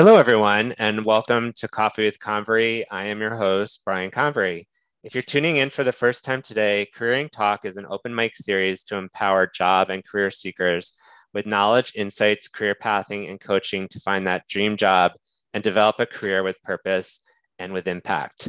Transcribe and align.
Hello, 0.00 0.16
everyone, 0.16 0.72
and 0.78 1.04
welcome 1.04 1.52
to 1.56 1.68
Coffee 1.68 2.06
with 2.06 2.18
Convery. 2.18 2.86
I 2.90 3.04
am 3.04 3.20
your 3.20 3.36
host, 3.36 3.82
Brian 3.84 4.10
Convery. 4.10 4.66
If 5.04 5.14
you're 5.14 5.22
tuning 5.22 5.58
in 5.58 5.68
for 5.68 5.84
the 5.84 5.92
first 5.92 6.24
time 6.24 6.40
today, 6.40 6.88
Careering 6.96 7.30
Talk 7.30 7.66
is 7.66 7.76
an 7.76 7.84
open 7.86 8.14
mic 8.14 8.34
series 8.34 8.82
to 8.84 8.96
empower 8.96 9.46
job 9.46 9.90
and 9.90 10.02
career 10.02 10.30
seekers 10.30 10.96
with 11.34 11.44
knowledge, 11.44 11.92
insights, 11.94 12.48
career 12.48 12.74
pathing, 12.74 13.26
and 13.26 13.38
coaching 13.38 13.88
to 13.88 14.00
find 14.00 14.26
that 14.26 14.48
dream 14.48 14.78
job 14.78 15.12
and 15.52 15.62
develop 15.62 15.96
a 16.00 16.06
career 16.06 16.42
with 16.42 16.62
purpose 16.62 17.20
and 17.58 17.74
with 17.74 17.86
impact. 17.86 18.48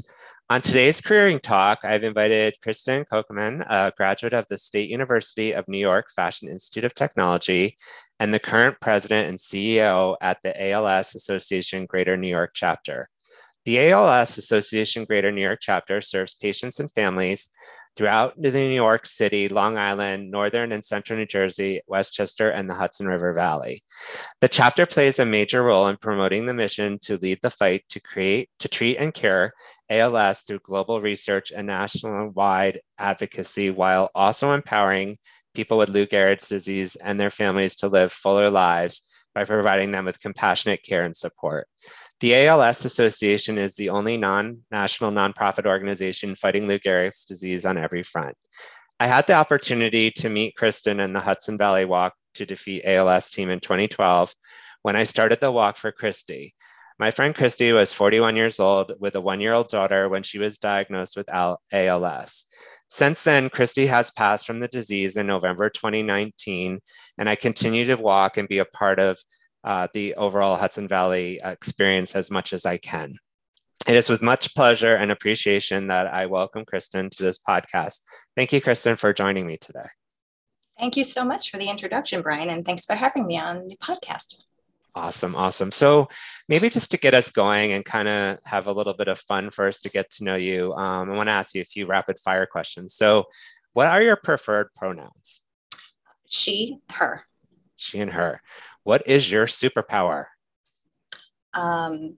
On 0.51 0.59
today's 0.59 0.99
Careering 0.99 1.41
Talk, 1.41 1.79
I've 1.85 2.03
invited 2.03 2.59
Kristen 2.61 3.05
Kokeman, 3.05 3.65
a 3.69 3.93
graduate 3.95 4.33
of 4.33 4.45
the 4.49 4.57
State 4.57 4.89
University 4.89 5.53
of 5.53 5.65
New 5.69 5.77
York 5.77 6.11
Fashion 6.13 6.49
Institute 6.49 6.83
of 6.83 6.93
Technology 6.93 7.77
and 8.19 8.33
the 8.33 8.39
current 8.39 8.75
president 8.81 9.29
and 9.29 9.37
CEO 9.37 10.17
at 10.19 10.39
the 10.43 10.71
ALS 10.71 11.15
Association 11.15 11.85
Greater 11.85 12.17
New 12.17 12.27
York 12.27 12.51
chapter. 12.53 13.07
The 13.63 13.91
ALS 13.91 14.37
Association 14.37 15.05
Greater 15.05 15.31
New 15.31 15.39
York 15.39 15.59
chapter 15.61 16.01
serves 16.01 16.35
patients 16.35 16.81
and 16.81 16.91
families 16.91 17.49
throughout 17.95 18.37
New 18.37 18.49
York 18.49 19.05
City, 19.05 19.49
Long 19.49 19.77
Island, 19.77 20.31
Northern 20.31 20.71
and 20.71 20.83
Central 20.83 21.19
New 21.19 21.25
Jersey, 21.25 21.81
Westchester, 21.87 22.49
and 22.49 22.69
the 22.69 22.73
Hudson 22.73 23.07
River 23.07 23.33
Valley. 23.33 23.83
The 24.39 24.47
chapter 24.47 24.85
plays 24.85 25.19
a 25.19 25.25
major 25.25 25.63
role 25.63 25.87
in 25.87 25.97
promoting 25.97 26.45
the 26.45 26.53
mission 26.53 26.99
to 27.03 27.17
lead 27.17 27.39
the 27.41 27.49
fight 27.49 27.83
to 27.89 27.99
create, 27.99 28.49
to 28.59 28.67
treat 28.67 28.97
and 28.97 29.13
cure 29.13 29.53
ALS 29.91 30.41
through 30.41 30.59
global 30.59 31.01
research 31.01 31.51
and 31.55 31.67
national-wide 31.67 32.81
advocacy, 32.97 33.69
while 33.69 34.09
also 34.15 34.53
empowering 34.53 35.17
people 35.53 35.77
with 35.77 35.89
Lou 35.89 36.05
Gehrig's 36.05 36.47
disease 36.47 36.95
and 36.95 37.19
their 37.19 37.29
families 37.29 37.75
to 37.77 37.87
live 37.87 38.11
fuller 38.11 38.49
lives 38.49 39.03
by 39.35 39.43
providing 39.43 39.91
them 39.91 40.05
with 40.05 40.19
compassionate 40.19 40.81
care 40.83 41.03
and 41.03 41.15
support. 41.15 41.67
The 42.21 42.35
ALS 42.47 42.85
Association 42.85 43.57
is 43.57 43.75
the 43.75 43.89
only 43.89 44.15
non 44.15 44.59
national 44.71 45.11
nonprofit 45.11 45.65
organization 45.65 46.35
fighting 46.35 46.67
Lou 46.67 46.79
Gehrig's 46.79 47.25
disease 47.25 47.65
on 47.65 47.77
every 47.77 48.03
front. 48.03 48.37
I 48.99 49.07
had 49.07 49.25
the 49.25 49.33
opportunity 49.33 50.11
to 50.11 50.29
meet 50.29 50.55
Kristen 50.55 50.99
in 50.99 51.13
the 51.13 51.19
Hudson 51.19 51.57
Valley 51.57 51.85
Walk 51.85 52.13
to 52.35 52.45
defeat 52.45 52.83
ALS 52.85 53.29
team 53.29 53.49
in 53.49 53.59
2012 53.59 54.33
when 54.83 54.95
I 54.95 55.03
started 55.03 55.39
the 55.39 55.51
walk 55.51 55.77
for 55.77 55.91
Christy. 55.91 56.53
My 56.99 57.11
friend 57.11 57.33
Christy 57.33 57.71
was 57.71 57.93
41 57.93 58.35
years 58.35 58.59
old 58.59 58.93
with 58.99 59.15
a 59.15 59.21
one 59.21 59.39
year 59.39 59.53
old 59.53 59.69
daughter 59.69 60.09
when 60.09 60.23
she 60.23 60.37
was 60.37 60.57
diagnosed 60.57 61.17
with 61.17 61.29
ALS. 61.31 62.45
Since 62.89 63.23
then, 63.23 63.49
Christy 63.49 63.87
has 63.87 64.11
passed 64.11 64.45
from 64.45 64.59
the 64.59 64.67
disease 64.67 65.17
in 65.17 65.25
November 65.25 65.69
2019, 65.69 66.79
and 67.17 67.29
I 67.29 67.35
continue 67.35 67.85
to 67.85 67.95
walk 67.95 68.37
and 68.37 68.47
be 68.47 68.59
a 68.59 68.65
part 68.65 68.99
of 68.99 69.17
uh, 69.63 69.87
the 69.93 70.15
overall 70.15 70.57
Hudson 70.57 70.87
Valley 70.87 71.39
experience 71.43 72.15
as 72.15 72.29
much 72.29 72.53
as 72.53 72.65
I 72.65 72.77
can. 72.77 73.13
It 73.87 73.95
is 73.95 74.09
with 74.09 74.21
much 74.21 74.53
pleasure 74.53 74.95
and 74.95 75.11
appreciation 75.11 75.87
that 75.87 76.07
I 76.07 76.27
welcome 76.27 76.65
Kristen 76.65 77.09
to 77.09 77.23
this 77.23 77.39
podcast. 77.39 78.01
Thank 78.35 78.53
you, 78.53 78.61
Kristen, 78.61 78.95
for 78.95 79.11
joining 79.11 79.47
me 79.47 79.57
today. 79.57 79.87
Thank 80.79 80.97
you 80.97 81.03
so 81.03 81.25
much 81.25 81.49
for 81.49 81.57
the 81.57 81.69
introduction, 81.69 82.21
Brian, 82.21 82.49
and 82.49 82.65
thanks 82.65 82.85
for 82.85 82.93
having 82.93 83.25
me 83.25 83.39
on 83.39 83.67
the 83.67 83.77
podcast. 83.77 84.43
Awesome, 84.93 85.35
awesome. 85.35 85.71
So 85.71 86.09
maybe 86.49 86.69
just 86.69 86.91
to 86.91 86.97
get 86.97 87.13
us 87.13 87.31
going 87.31 87.71
and 87.71 87.85
kind 87.85 88.07
of 88.09 88.39
have 88.43 88.67
a 88.67 88.73
little 88.73 88.93
bit 88.93 89.07
of 89.07 89.19
fun 89.19 89.49
first 89.49 89.83
to 89.83 89.89
get 89.89 90.11
to 90.11 90.25
know 90.25 90.35
you, 90.35 90.73
um, 90.73 91.09
I 91.09 91.15
want 91.15 91.29
to 91.29 91.33
ask 91.33 91.55
you 91.55 91.61
a 91.61 91.65
few 91.65 91.85
rapid 91.85 92.19
fire 92.19 92.45
questions. 92.45 92.93
So, 92.93 93.25
what 93.73 93.87
are 93.87 94.01
your 94.01 94.17
preferred 94.17 94.67
pronouns? 94.75 95.39
She, 96.27 96.79
her. 96.89 97.23
She 97.77 98.01
and 98.01 98.11
her. 98.11 98.41
What 98.83 99.07
is 99.07 99.31
your 99.31 99.45
superpower? 99.45 100.25
Um, 101.53 102.17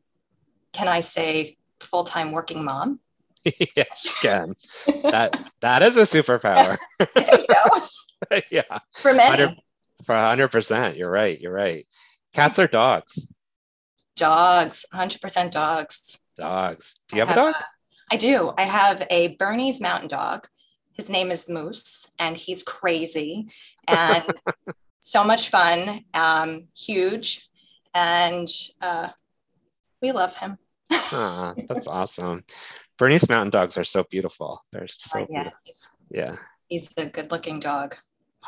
can 0.71 0.87
I 0.87 1.02
say 1.02 1.58
full-time 1.80 2.31
working 2.31 2.65
mom? 2.65 2.99
yes, 3.75 4.05
you 4.05 4.30
can. 4.30 4.55
that 5.11 5.52
that 5.61 5.83
is 5.83 5.98
a 5.98 6.02
superpower. 6.02 6.77
I 6.99 7.05
think 7.05 7.42
so. 7.42 8.42
yeah. 8.49 8.80
For 8.95 9.14
many. 9.14 9.43
100, 9.43 9.58
for 10.05 10.15
100%. 10.15 10.98
You're 10.98 11.11
right. 11.11 11.39
You're 11.39 11.53
right. 11.53 11.86
Cats 12.33 12.58
or 12.58 12.67
dogs? 12.67 13.27
Dogs, 14.16 14.86
100% 14.94 15.52
dogs. 15.52 16.17
Dogs. 16.36 16.99
Do 17.10 17.17
you 17.17 17.21
have, 17.21 17.30
have, 17.30 17.38
a 17.38 17.42
dog? 17.42 17.55
A, 17.55 17.66
I 18.14 18.17
do. 18.17 18.54
I 18.58 18.64
have 18.64 19.05
a 19.10 19.36
Bernese 19.36 19.82
mountain 19.82 20.08
dog. 20.08 20.48
His 20.93 21.10
name 21.10 21.32
is 21.32 21.49
Moose, 21.49 22.11
and 22.20 22.36
he's 22.38 22.64
crazy 22.64 23.48
and 23.88 24.23
so 24.99 25.23
much 25.23 25.49
fun, 25.49 26.05
um, 26.14 26.67
huge, 26.76 27.48
and 27.93 28.48
uh, 28.82 29.10
we 30.02 30.11
love 30.11 30.36
him. 30.38 30.58
ah, 30.92 31.54
that's 31.67 31.88
awesome. 31.88 32.43
Bernese 32.98 33.27
mountain 33.30 33.49
dogs 33.49 33.77
are 33.77 33.83
so 33.83 34.04
beautiful. 34.10 34.64
They're 34.72 34.88
so 34.88 35.20
uh, 35.20 35.26
yeah, 35.30 35.43
beautiful. 35.43 35.60
He's, 35.64 35.88
yeah. 36.10 36.36
He's 36.67 36.93
a 36.98 37.05
good 37.05 37.32
looking 37.32 37.60
dog. 37.60 37.95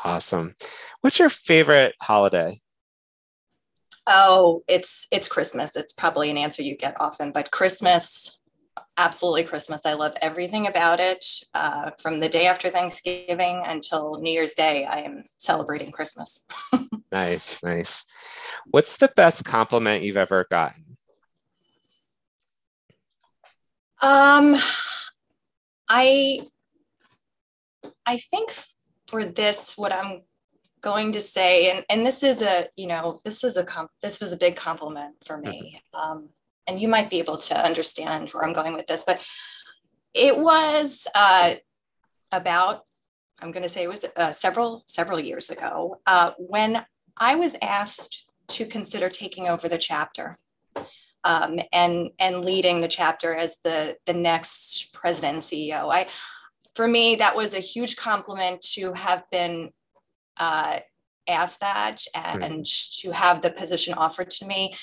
Awesome. 0.04 0.54
What's 1.00 1.18
your 1.18 1.28
favorite 1.28 1.94
holiday? 2.00 2.60
Oh, 4.06 4.62
it's 4.68 5.08
it's 5.10 5.28
Christmas. 5.28 5.74
It's 5.76 5.92
probably 5.92 6.30
an 6.30 6.38
answer 6.38 6.62
you 6.62 6.76
get 6.76 6.96
often, 7.00 7.32
but 7.32 7.50
Christmas, 7.50 8.44
absolutely 8.96 9.44
Christmas. 9.44 9.84
I 9.84 9.94
love 9.94 10.14
everything 10.22 10.68
about 10.68 11.00
it. 11.00 11.26
Uh, 11.54 11.90
from 12.00 12.20
the 12.20 12.28
day 12.28 12.46
after 12.46 12.68
Thanksgiving 12.68 13.62
until 13.66 14.20
New 14.20 14.30
Year's 14.30 14.54
Day, 14.54 14.84
I 14.84 14.98
am 14.98 15.24
celebrating 15.38 15.90
Christmas. 15.90 16.46
nice, 17.12 17.62
nice. 17.64 18.06
What's 18.66 18.96
the 18.96 19.10
best 19.16 19.44
compliment 19.44 20.04
you've 20.04 20.16
ever 20.16 20.46
gotten? 20.50 20.84
Um, 24.02 24.56
I 25.88 26.40
I 28.04 28.18
think 28.18 28.50
for 29.08 29.24
this, 29.24 29.76
what 29.76 29.92
I'm 29.92 30.22
going 30.80 31.12
to 31.12 31.20
say, 31.20 31.70
and, 31.70 31.84
and 31.88 32.06
this 32.06 32.22
is 32.22 32.42
a, 32.42 32.66
you 32.76 32.86
know, 32.86 33.18
this 33.24 33.44
is 33.44 33.56
a, 33.56 33.64
comp, 33.64 33.90
this 34.02 34.20
was 34.20 34.32
a 34.32 34.36
big 34.36 34.56
compliment 34.56 35.16
for 35.24 35.38
me. 35.38 35.80
Mm-hmm. 35.94 36.10
Um, 36.10 36.28
and 36.66 36.80
you 36.80 36.88
might 36.88 37.10
be 37.10 37.18
able 37.18 37.36
to 37.36 37.58
understand 37.58 38.30
where 38.30 38.44
I'm 38.44 38.52
going 38.52 38.74
with 38.74 38.86
this, 38.86 39.04
but 39.04 39.24
it 40.14 40.36
was 40.36 41.06
uh, 41.14 41.54
about, 42.32 42.82
I'm 43.40 43.52
going 43.52 43.62
to 43.62 43.68
say 43.68 43.82
it 43.82 43.88
was 43.88 44.04
uh, 44.16 44.32
several, 44.32 44.82
several 44.86 45.20
years 45.20 45.50
ago 45.50 46.00
uh, 46.06 46.32
when 46.38 46.84
I 47.16 47.36
was 47.36 47.56
asked 47.62 48.30
to 48.48 48.66
consider 48.66 49.08
taking 49.08 49.48
over 49.48 49.68
the 49.68 49.78
chapter. 49.78 50.36
Um, 51.24 51.58
and 51.72 52.10
and 52.20 52.44
leading 52.44 52.80
the 52.80 52.86
chapter 52.86 53.34
as 53.34 53.58
the 53.64 53.96
the 54.06 54.14
next 54.14 54.94
president 54.94 55.34
and 55.34 55.42
CEO. 55.42 55.92
I, 55.92 56.06
for 56.76 56.86
me, 56.86 57.16
that 57.16 57.34
was 57.34 57.56
a 57.56 57.58
huge 57.58 57.96
compliment 57.96 58.60
to 58.74 58.92
have 58.92 59.24
been 59.32 59.72
uh, 60.38 60.78
ask 61.28 61.60
that 61.60 62.02
and 62.14 62.64
mm. 62.64 63.00
to 63.00 63.10
have 63.10 63.42
the 63.42 63.50
position 63.50 63.94
offered 63.94 64.30
to 64.30 64.46
me. 64.46 64.74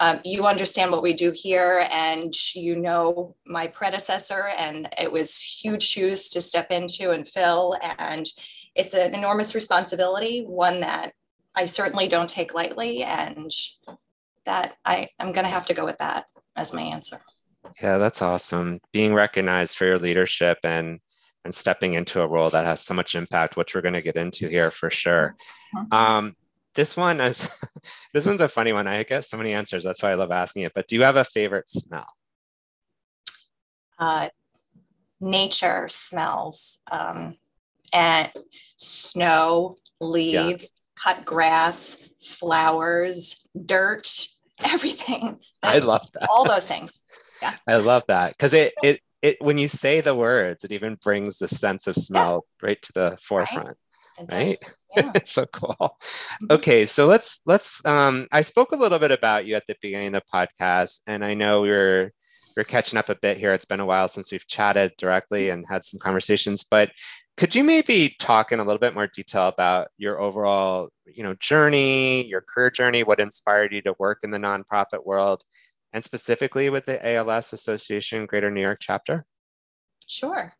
Um, 0.00 0.20
you 0.24 0.46
understand 0.46 0.90
what 0.90 1.04
we 1.04 1.12
do 1.12 1.32
here, 1.34 1.86
and 1.92 2.34
you 2.54 2.76
know 2.76 3.36
my 3.46 3.68
predecessor, 3.68 4.48
and 4.58 4.88
it 4.98 5.12
was 5.12 5.40
huge 5.40 5.84
shoes 5.84 6.28
to 6.30 6.40
step 6.40 6.72
into 6.72 7.12
and 7.12 7.26
fill. 7.26 7.76
And 7.98 8.26
it's 8.74 8.94
an 8.94 9.14
enormous 9.14 9.54
responsibility, 9.54 10.42
one 10.42 10.80
that 10.80 11.12
I 11.54 11.66
certainly 11.66 12.08
don't 12.08 12.28
take 12.28 12.54
lightly, 12.54 13.04
and 13.04 13.50
that 14.44 14.76
I, 14.84 15.08
I'm 15.20 15.30
going 15.30 15.44
to 15.44 15.50
have 15.50 15.66
to 15.66 15.74
go 15.74 15.84
with 15.84 15.98
that 15.98 16.24
as 16.56 16.74
my 16.74 16.82
answer. 16.82 17.18
Yeah, 17.80 17.98
that's 17.98 18.20
awesome. 18.20 18.80
Being 18.92 19.14
recognized 19.14 19.76
for 19.76 19.84
your 19.84 19.98
leadership 19.98 20.58
and 20.64 20.98
and 21.44 21.54
stepping 21.54 21.94
into 21.94 22.20
a 22.20 22.26
role 22.26 22.50
that 22.50 22.64
has 22.64 22.80
so 22.80 22.94
much 22.94 23.14
impact, 23.14 23.56
which 23.56 23.74
we're 23.74 23.82
going 23.82 23.94
to 23.94 24.02
get 24.02 24.16
into 24.16 24.48
here 24.48 24.70
for 24.70 24.90
sure. 24.90 25.36
Mm-hmm. 25.74 25.94
Um, 25.94 26.36
this 26.74 26.96
one 26.96 27.20
is 27.20 27.48
this 28.14 28.26
one's 28.26 28.40
a 28.40 28.48
funny 28.48 28.72
one. 28.72 28.86
I 28.86 29.02
get 29.02 29.24
so 29.24 29.36
many 29.36 29.52
answers. 29.52 29.84
That's 29.84 30.02
why 30.02 30.10
I 30.10 30.14
love 30.14 30.30
asking 30.30 30.62
it. 30.62 30.72
But 30.74 30.88
do 30.88 30.96
you 30.96 31.02
have 31.02 31.16
a 31.16 31.24
favorite 31.24 31.68
smell? 31.68 32.08
Uh, 33.98 34.28
nature 35.20 35.86
smells 35.88 36.80
um, 36.90 37.36
and 37.92 38.30
snow, 38.76 39.76
leaves, 40.00 40.72
yeah. 40.72 41.14
cut 41.14 41.24
grass, 41.24 42.10
flowers, 42.20 43.48
dirt, 43.64 44.08
everything. 44.64 45.38
I 45.62 45.78
love 45.78 46.10
that. 46.12 46.28
All 46.30 46.44
those 46.44 46.68
things. 46.68 47.02
Yeah. 47.42 47.52
I 47.68 47.76
love 47.76 48.04
that 48.08 48.30
because 48.30 48.54
it 48.54 48.72
it 48.82 49.00
it 49.24 49.38
when 49.40 49.56
you 49.56 49.68
say 49.68 50.02
the 50.02 50.14
words, 50.14 50.64
it 50.64 50.72
even 50.72 50.96
brings 50.96 51.38
the 51.38 51.48
sense 51.48 51.86
of 51.86 51.96
smell 51.96 52.44
yeah. 52.44 52.66
right 52.66 52.82
to 52.82 52.92
the 52.92 53.18
forefront. 53.20 53.76
Right? 54.30 54.56
Yeah. 54.96 55.10
it's 55.16 55.32
so 55.32 55.44
cool. 55.46 55.74
Mm-hmm. 55.80 56.52
Okay, 56.52 56.86
so 56.86 57.06
let's 57.06 57.40
let's 57.46 57.84
um 57.84 58.28
I 58.30 58.42
spoke 58.42 58.70
a 58.70 58.76
little 58.76 59.00
bit 59.00 59.10
about 59.10 59.44
you 59.44 59.56
at 59.56 59.64
the 59.66 59.74
beginning 59.82 60.14
of 60.14 60.22
the 60.22 60.30
podcast, 60.32 61.00
and 61.08 61.24
I 61.24 61.34
know 61.34 61.62
we 61.62 61.70
are 61.72 62.12
we're 62.56 62.62
catching 62.62 62.96
up 62.96 63.08
a 63.08 63.16
bit 63.16 63.38
here. 63.38 63.52
It's 63.52 63.64
been 63.64 63.80
a 63.80 63.86
while 63.86 64.06
since 64.06 64.30
we've 64.30 64.46
chatted 64.46 64.92
directly 64.98 65.50
and 65.50 65.66
had 65.68 65.84
some 65.84 65.98
conversations, 65.98 66.62
but 66.62 66.92
could 67.36 67.56
you 67.56 67.64
maybe 67.64 68.14
talk 68.20 68.52
in 68.52 68.60
a 68.60 68.62
little 68.62 68.78
bit 68.78 68.94
more 68.94 69.08
detail 69.08 69.48
about 69.48 69.88
your 69.98 70.20
overall, 70.20 70.90
you 71.06 71.24
know, 71.24 71.34
journey, 71.40 72.24
your 72.26 72.42
career 72.42 72.70
journey, 72.70 73.02
what 73.02 73.18
inspired 73.18 73.72
you 73.72 73.82
to 73.82 73.96
work 73.98 74.20
in 74.22 74.30
the 74.30 74.38
nonprofit 74.38 75.04
world, 75.04 75.42
and 75.94 76.04
specifically 76.04 76.68
with 76.68 76.84
the 76.84 77.14
ALS 77.14 77.54
Association 77.54 78.26
Greater 78.26 78.50
New 78.50 78.60
York 78.60 78.78
chapter? 78.80 79.24
Sure. 80.06 80.52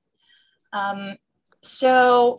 Um, 0.72 1.16
so 1.60 2.38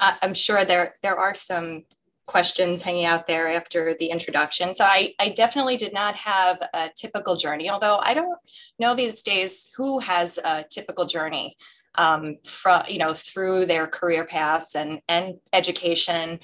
I'm 0.00 0.34
sure 0.34 0.64
there 0.64 0.94
there 1.02 1.16
are 1.16 1.34
some 1.34 1.84
questions 2.26 2.82
hanging 2.82 3.06
out 3.06 3.26
there 3.26 3.48
after 3.48 3.94
the 3.94 4.06
introduction. 4.06 4.74
So 4.74 4.84
I, 4.84 5.14
I 5.18 5.30
definitely 5.30 5.78
did 5.78 5.94
not 5.94 6.14
have 6.14 6.62
a 6.74 6.90
typical 6.94 7.36
journey, 7.36 7.70
although 7.70 7.98
I 8.02 8.12
don't 8.12 8.38
know 8.78 8.94
these 8.94 9.22
days 9.22 9.72
who 9.76 9.98
has 10.00 10.38
a 10.38 10.62
typical 10.70 11.06
journey 11.06 11.56
um, 11.94 12.36
from, 12.44 12.82
you 12.86 12.98
know, 12.98 13.14
through 13.14 13.64
their 13.64 13.86
career 13.86 14.24
paths 14.26 14.76
and, 14.76 15.00
and 15.08 15.36
education. 15.54 16.40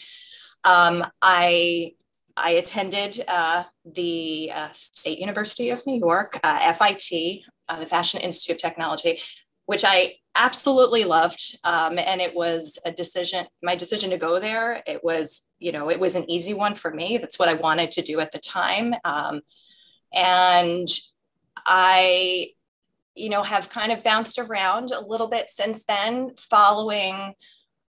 Um, 0.64 1.04
I, 1.20 1.92
I 2.36 2.50
attended 2.50 3.22
uh, 3.28 3.64
the 3.84 4.50
uh, 4.54 4.68
State 4.72 5.18
University 5.18 5.70
of 5.70 5.86
New 5.86 5.98
York, 5.98 6.38
uh, 6.42 6.72
FIT, 6.72 7.42
uh, 7.68 7.80
the 7.80 7.86
Fashion 7.86 8.20
Institute 8.20 8.56
of 8.56 8.60
Technology, 8.60 9.20
which 9.66 9.84
I 9.86 10.14
absolutely 10.36 11.04
loved. 11.04 11.58
Um, 11.64 11.98
and 11.98 12.20
it 12.20 12.34
was 12.34 12.78
a 12.84 12.90
decision, 12.90 13.46
my 13.62 13.76
decision 13.76 14.10
to 14.10 14.18
go 14.18 14.40
there. 14.40 14.82
It 14.86 15.02
was, 15.04 15.52
you 15.58 15.72
know, 15.72 15.90
it 15.90 16.00
was 16.00 16.16
an 16.16 16.28
easy 16.28 16.54
one 16.54 16.74
for 16.74 16.90
me. 16.92 17.18
That's 17.18 17.38
what 17.38 17.48
I 17.48 17.54
wanted 17.54 17.92
to 17.92 18.02
do 18.02 18.20
at 18.20 18.32
the 18.32 18.40
time. 18.40 18.94
Um, 19.04 19.40
and 20.12 20.88
I, 21.66 22.48
you 23.14 23.28
know, 23.28 23.42
have 23.42 23.70
kind 23.70 23.92
of 23.92 24.02
bounced 24.02 24.38
around 24.38 24.90
a 24.90 25.06
little 25.06 25.28
bit 25.28 25.50
since 25.50 25.84
then, 25.84 26.32
following, 26.36 27.34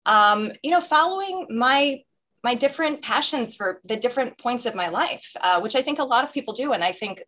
um, 0.06 0.52
you 0.64 0.72
know, 0.72 0.82
following 0.82 1.48
my 1.50 2.02
my 2.44 2.56
different 2.56 3.02
passions 3.02 3.56
for 3.56 3.80
the 3.86 3.96
different 3.96 4.38
points 4.38 4.66
of 4.66 4.76
my 4.76 4.90
life, 4.90 5.36
uh, 5.42 5.62
which 5.62 5.76
I 5.76 5.82
think 5.82 6.00
a 6.00 6.04
lot 6.04 6.24
of 6.24 6.34
people 6.34 6.54
do. 6.54 6.74
And 6.74 6.84
I 6.84 6.92
think 6.92 7.24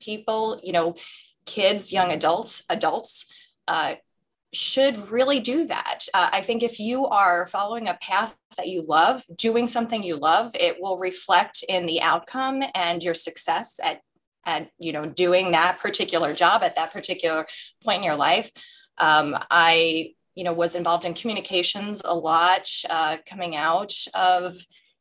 people, 0.00 0.60
you 0.62 0.72
know, 0.72 0.94
kids, 1.46 1.92
young 1.92 2.12
adults, 2.12 2.64
adults, 2.70 3.34
uh, 3.66 3.94
should 4.52 4.98
really 5.10 5.38
do 5.38 5.64
that. 5.66 6.06
Uh, 6.12 6.28
I 6.32 6.40
think 6.40 6.62
if 6.62 6.80
you 6.80 7.06
are 7.06 7.46
following 7.46 7.88
a 7.88 7.98
path 8.00 8.36
that 8.56 8.66
you 8.66 8.82
love, 8.82 9.22
doing 9.36 9.66
something 9.66 10.02
you 10.02 10.16
love, 10.16 10.50
it 10.58 10.76
will 10.80 10.98
reflect 10.98 11.64
in 11.68 11.86
the 11.86 12.02
outcome 12.02 12.62
and 12.74 13.02
your 13.02 13.14
success 13.14 13.78
at 13.84 14.00
at 14.46 14.70
you 14.78 14.90
know 14.90 15.04
doing 15.06 15.52
that 15.52 15.78
particular 15.78 16.32
job 16.32 16.62
at 16.62 16.74
that 16.74 16.92
particular 16.92 17.46
point 17.84 17.98
in 17.98 18.04
your 18.04 18.16
life. 18.16 18.50
Um, 18.98 19.36
I 19.50 20.14
you 20.34 20.44
know 20.44 20.52
was 20.52 20.74
involved 20.74 21.04
in 21.04 21.14
communications 21.14 22.02
a 22.04 22.14
lot 22.14 22.68
uh, 22.88 23.16
coming 23.26 23.56
out 23.56 23.92
of 24.14 24.54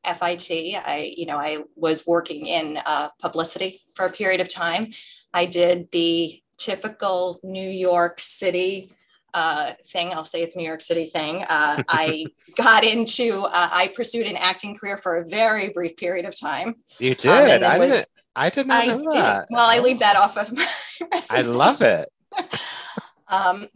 FIT. 0.05 0.51
I 0.51 1.13
you 1.15 1.25
know 1.25 1.37
I 1.37 1.59
was 1.75 2.05
working 2.07 2.45
in 2.45 2.79
uh, 2.85 3.09
publicity 3.21 3.81
for 3.93 4.05
a 4.05 4.11
period 4.11 4.41
of 4.41 4.53
time. 4.53 4.87
I 5.33 5.45
did 5.45 5.91
the 5.91 6.41
typical 6.57 7.39
New 7.43 7.69
York 7.69 8.19
City 8.19 8.91
uh, 9.33 9.73
thing. 9.85 10.11
I'll 10.13 10.25
say 10.25 10.41
it's 10.41 10.55
New 10.55 10.65
York 10.65 10.81
City 10.81 11.05
thing. 11.05 11.43
Uh, 11.49 11.83
I 11.89 12.25
got 12.57 12.83
into, 12.83 13.45
uh, 13.45 13.69
I 13.71 13.91
pursued 13.95 14.27
an 14.27 14.37
acting 14.37 14.75
career 14.75 14.97
for 14.97 15.17
a 15.17 15.25
very 15.25 15.69
brief 15.69 15.95
period 15.97 16.25
of 16.25 16.39
time. 16.39 16.75
You 16.99 17.11
um, 17.11 17.17
did? 17.19 17.63
Um, 17.63 17.71
I 17.71 17.77
was, 17.77 17.91
didn't. 17.91 18.07
I 18.35 18.49
did 18.49 18.67
not 18.67 18.83
I 18.83 18.87
know 18.87 18.97
did. 18.97 19.11
that. 19.13 19.47
Well, 19.49 19.69
I 19.69 19.79
leave 19.79 19.99
that 19.99 20.15
off 20.15 20.37
of 20.37 20.51
my 20.55 20.65
resume. 21.11 21.37
I 21.37 21.41
love 21.41 21.81
it. 21.81 22.09
um, 23.27 23.67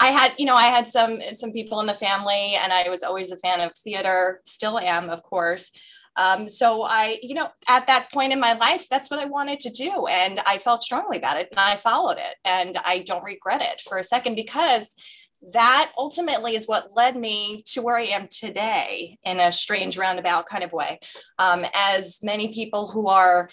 I 0.00 0.06
had, 0.06 0.32
you 0.38 0.46
know, 0.46 0.56
I 0.56 0.66
had 0.66 0.88
some 0.88 1.20
some 1.34 1.52
people 1.52 1.80
in 1.80 1.86
the 1.86 1.94
family, 1.94 2.56
and 2.60 2.72
I 2.72 2.88
was 2.88 3.02
always 3.02 3.30
a 3.30 3.36
fan 3.36 3.60
of 3.60 3.74
theater. 3.74 4.40
Still 4.44 4.78
am, 4.78 5.10
of 5.10 5.22
course. 5.22 5.72
Um, 6.16 6.48
so 6.48 6.82
I, 6.82 7.18
you 7.22 7.34
know, 7.34 7.48
at 7.68 7.86
that 7.86 8.10
point 8.12 8.32
in 8.32 8.40
my 8.40 8.54
life, 8.54 8.88
that's 8.90 9.10
what 9.10 9.20
I 9.20 9.26
wanted 9.26 9.60
to 9.60 9.70
do. 9.70 10.06
And 10.06 10.40
I 10.46 10.58
felt 10.58 10.82
strongly 10.82 11.18
about 11.18 11.38
it 11.38 11.48
and 11.50 11.60
I 11.60 11.76
followed 11.76 12.18
it. 12.18 12.36
And 12.44 12.76
I 12.84 13.04
don't 13.06 13.24
regret 13.24 13.62
it 13.62 13.80
for 13.80 13.96
a 13.96 14.02
second 14.02 14.34
because 14.34 14.94
that 15.52 15.92
ultimately 15.96 16.54
is 16.54 16.66
what 16.66 16.94
led 16.94 17.16
me 17.16 17.62
to 17.68 17.80
where 17.80 17.96
I 17.96 18.02
am 18.02 18.28
today 18.28 19.16
in 19.24 19.40
a 19.40 19.52
strange 19.52 19.96
roundabout 19.96 20.46
kind 20.46 20.64
of 20.64 20.72
way. 20.72 20.98
Um, 21.38 21.64
as 21.74 22.20
many 22.22 22.52
people 22.52 22.88
who 22.88 23.08
are 23.08 23.48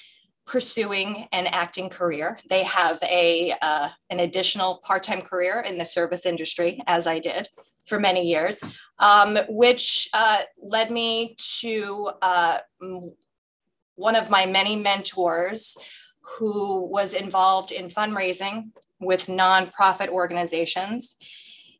pursuing 0.48 1.28
an 1.34 1.46
acting 1.48 1.90
career. 1.90 2.40
They 2.50 2.64
have 2.64 2.98
a 3.04 3.54
uh, 3.62 3.90
an 4.10 4.22
additional 4.22 4.82
part 4.86 5.04
time 5.04 5.22
career 5.22 5.64
in 5.68 5.78
the 5.78 5.86
service 5.86 6.26
industry, 6.26 6.82
as 6.88 7.06
I 7.06 7.20
did 7.20 7.48
for 7.86 8.00
many 8.00 8.28
years, 8.28 8.64
um, 9.00 9.38
which 9.50 10.10
uh, 10.14 10.42
led 10.62 10.90
me 10.90 11.36
to 11.60 12.12
uh, 12.22 12.60
one 13.96 14.16
of 14.16 14.30
my 14.30 14.46
many 14.46 14.76
mentors 14.76 15.78
who 16.22 16.86
was 16.86 17.14
involved 17.14 17.72
in 17.72 17.88
fundraising 17.88 18.72
with 19.00 19.28
nonprofit 19.28 20.08
organizations. 20.10 21.18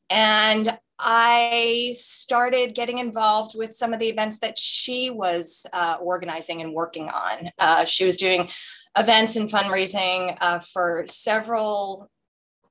And 0.10 0.78
I 1.00 1.94
started 1.96 2.74
getting 2.74 2.98
involved 2.98 3.56
with 3.56 3.76
some 3.76 3.94
of 3.94 4.00
the 4.00 4.08
events 4.08 4.40
that 4.40 4.58
she 4.58 5.10
was 5.10 5.66
uh, 5.74 5.98
organizing 6.02 6.62
and 6.62 6.74
working 6.74 7.10
on. 7.10 7.52
Uh, 7.60 7.86
she 7.86 8.04
was 8.04 8.18
doing 8.18 8.50
events 8.98 9.36
and 9.36 9.48
fundraising 9.48 10.36
uh, 10.42 10.60
for 10.60 11.04
several 11.06 12.10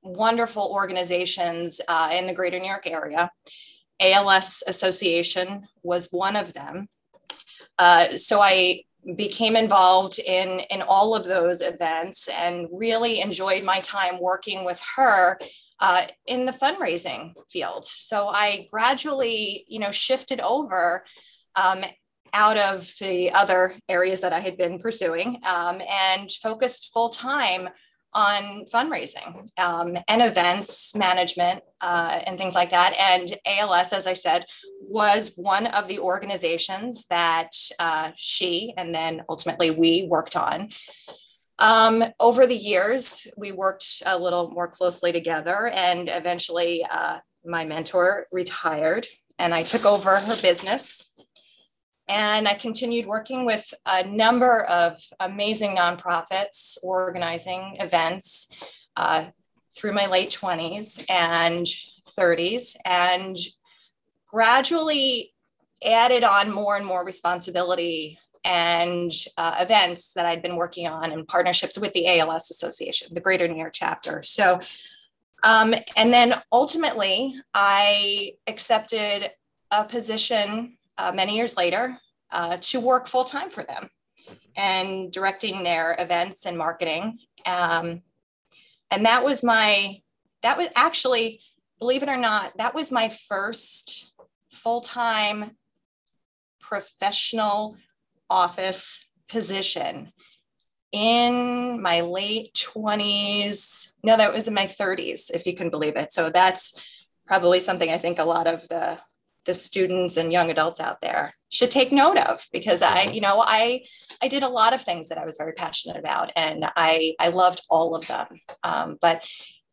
wonderful 0.03 0.69
organizations 0.71 1.79
uh, 1.87 2.09
in 2.13 2.27
the 2.27 2.33
greater 2.33 2.59
New 2.59 2.67
York 2.67 2.87
area. 2.87 3.31
ALS 3.99 4.63
Association 4.67 5.67
was 5.83 6.09
one 6.11 6.35
of 6.35 6.53
them. 6.53 6.87
Uh, 7.79 8.15
so 8.15 8.41
I 8.41 8.83
became 9.15 9.55
involved 9.55 10.19
in, 10.19 10.61
in 10.69 10.81
all 10.81 11.15
of 11.15 11.25
those 11.25 11.61
events 11.61 12.27
and 12.27 12.67
really 12.71 13.21
enjoyed 13.21 13.63
my 13.63 13.79
time 13.79 14.19
working 14.19 14.65
with 14.65 14.81
her 14.95 15.39
uh, 15.79 16.03
in 16.25 16.45
the 16.45 16.51
fundraising 16.51 17.33
field. 17.49 17.85
So 17.85 18.27
I 18.27 18.67
gradually, 18.71 19.65
you 19.67 19.79
know, 19.79 19.91
shifted 19.91 20.39
over 20.39 21.03
um, 21.55 21.83
out 22.33 22.57
of 22.57 22.91
the 22.99 23.31
other 23.31 23.75
areas 23.89 24.21
that 24.21 24.33
I 24.33 24.39
had 24.39 24.57
been 24.57 24.79
pursuing 24.79 25.39
um, 25.45 25.81
and 25.89 26.29
focused 26.31 26.91
full 26.93 27.09
time 27.09 27.69
on 28.13 28.65
fundraising 28.73 29.47
um, 29.59 29.95
and 30.07 30.21
events 30.21 30.95
management 30.95 31.61
uh, 31.81 32.19
and 32.25 32.37
things 32.37 32.55
like 32.55 32.71
that. 32.71 32.95
And 32.97 33.33
ALS, 33.45 33.93
as 33.93 34.07
I 34.07 34.13
said, 34.13 34.43
was 34.81 35.33
one 35.35 35.67
of 35.67 35.87
the 35.87 35.99
organizations 35.99 37.05
that 37.07 37.51
uh, 37.79 38.11
she 38.15 38.73
and 38.77 38.93
then 38.95 39.23
ultimately 39.29 39.71
we 39.71 40.07
worked 40.09 40.35
on. 40.35 40.69
Um, 41.59 42.03
over 42.19 42.45
the 42.45 42.55
years, 42.55 43.27
we 43.35 43.51
worked 43.51 44.03
a 44.05 44.17
little 44.17 44.51
more 44.51 44.67
closely 44.67 45.11
together, 45.11 45.67
and 45.73 46.07
eventually, 46.07 46.85
uh, 46.89 47.19
my 47.45 47.65
mentor 47.65 48.27
retired, 48.31 49.07
and 49.39 49.53
I 49.53 49.63
took 49.63 49.85
over 49.85 50.17
her 50.17 50.41
business. 50.41 51.15
And 52.09 52.47
I 52.47 52.53
continued 52.53 53.05
working 53.05 53.45
with 53.45 53.73
a 53.85 54.07
number 54.07 54.63
of 54.65 54.97
amazing 55.19 55.75
nonprofits 55.75 56.77
organizing 56.83 57.77
events 57.79 58.55
uh, 58.95 59.25
through 59.75 59.93
my 59.93 60.07
late 60.07 60.29
20s 60.29 61.03
and 61.09 61.65
30s, 61.65 62.75
and 62.85 63.35
gradually 64.27 65.33
added 65.85 66.23
on 66.23 66.51
more 66.51 66.77
and 66.77 66.85
more 66.85 67.05
responsibility 67.05 68.19
and 68.47 69.11
uh, 69.37 69.57
events 69.59 70.13
that 70.13 70.25
I'd 70.25 70.41
been 70.41 70.55
working 70.55 70.87
on 70.87 71.11
in 71.11 71.25
partnerships 71.25 71.77
with 71.77 71.91
the 71.91 72.07
ALS 72.07 72.49
Association, 72.49 73.09
the 73.11 73.19
Greater 73.19 73.45
New 73.45 73.57
York 73.57 73.73
chapter. 73.73 74.23
So, 74.23 74.61
um, 75.43 75.75
and 75.97 76.13
then 76.13 76.33
ultimately, 76.49 77.35
I 77.53 78.31
accepted 78.47 79.29
a 79.69 79.83
position 79.83 80.77
uh, 80.97 81.11
many 81.13 81.35
years 81.35 81.57
later 81.57 81.99
uh, 82.31 82.55
to 82.61 82.79
work 82.79 83.07
full 83.07 83.25
time 83.25 83.49
for 83.49 83.63
them 83.65 83.89
and 84.55 85.11
directing 85.11 85.63
their 85.63 85.97
events 85.99 86.45
and 86.45 86.57
marketing. 86.57 87.19
Um, 87.45 88.01
and 88.91 89.05
that 89.05 89.25
was 89.25 89.43
my, 89.43 89.97
that 90.41 90.57
was 90.57 90.69
actually, 90.77 91.41
believe 91.79 92.01
it 92.01 92.09
or 92.09 92.17
not, 92.17 92.57
that 92.57 92.73
was 92.73 92.93
my 92.93 93.09
first 93.09 94.13
full 94.51 94.79
time 94.79 95.51
professional 96.61 97.75
office 98.29 99.11
position 99.29 100.11
in 100.91 101.81
my 101.81 102.01
late 102.01 102.53
20s. 102.53 103.97
No, 104.03 104.17
that 104.17 104.33
was 104.33 104.47
in 104.47 104.53
my 104.53 104.65
30s, 104.65 105.31
if 105.33 105.45
you 105.45 105.55
can 105.55 105.69
believe 105.69 105.95
it. 105.95 106.11
So 106.11 106.29
that's 106.29 106.81
probably 107.25 107.59
something 107.59 107.89
I 107.89 107.97
think 107.97 108.19
a 108.19 108.23
lot 108.23 108.47
of 108.47 108.67
the, 108.69 108.97
the 109.45 109.53
students 109.53 110.17
and 110.17 110.31
young 110.31 110.49
adults 110.49 110.79
out 110.79 111.01
there 111.01 111.33
should 111.49 111.71
take 111.71 111.91
note 111.91 112.17
of 112.17 112.45
because 112.51 112.81
I, 112.81 113.03
you 113.03 113.21
know, 113.21 113.43
I 113.45 113.81
I 114.21 114.27
did 114.27 114.43
a 114.43 114.49
lot 114.49 114.73
of 114.73 114.81
things 114.81 115.09
that 115.09 115.17
I 115.17 115.25
was 115.25 115.37
very 115.37 115.53
passionate 115.53 115.97
about, 115.97 116.31
and 116.35 116.65
I 116.75 117.13
I 117.19 117.29
loved 117.29 117.61
all 117.69 117.95
of 117.95 118.07
them. 118.07 118.27
Um, 118.63 118.97
but 119.01 119.25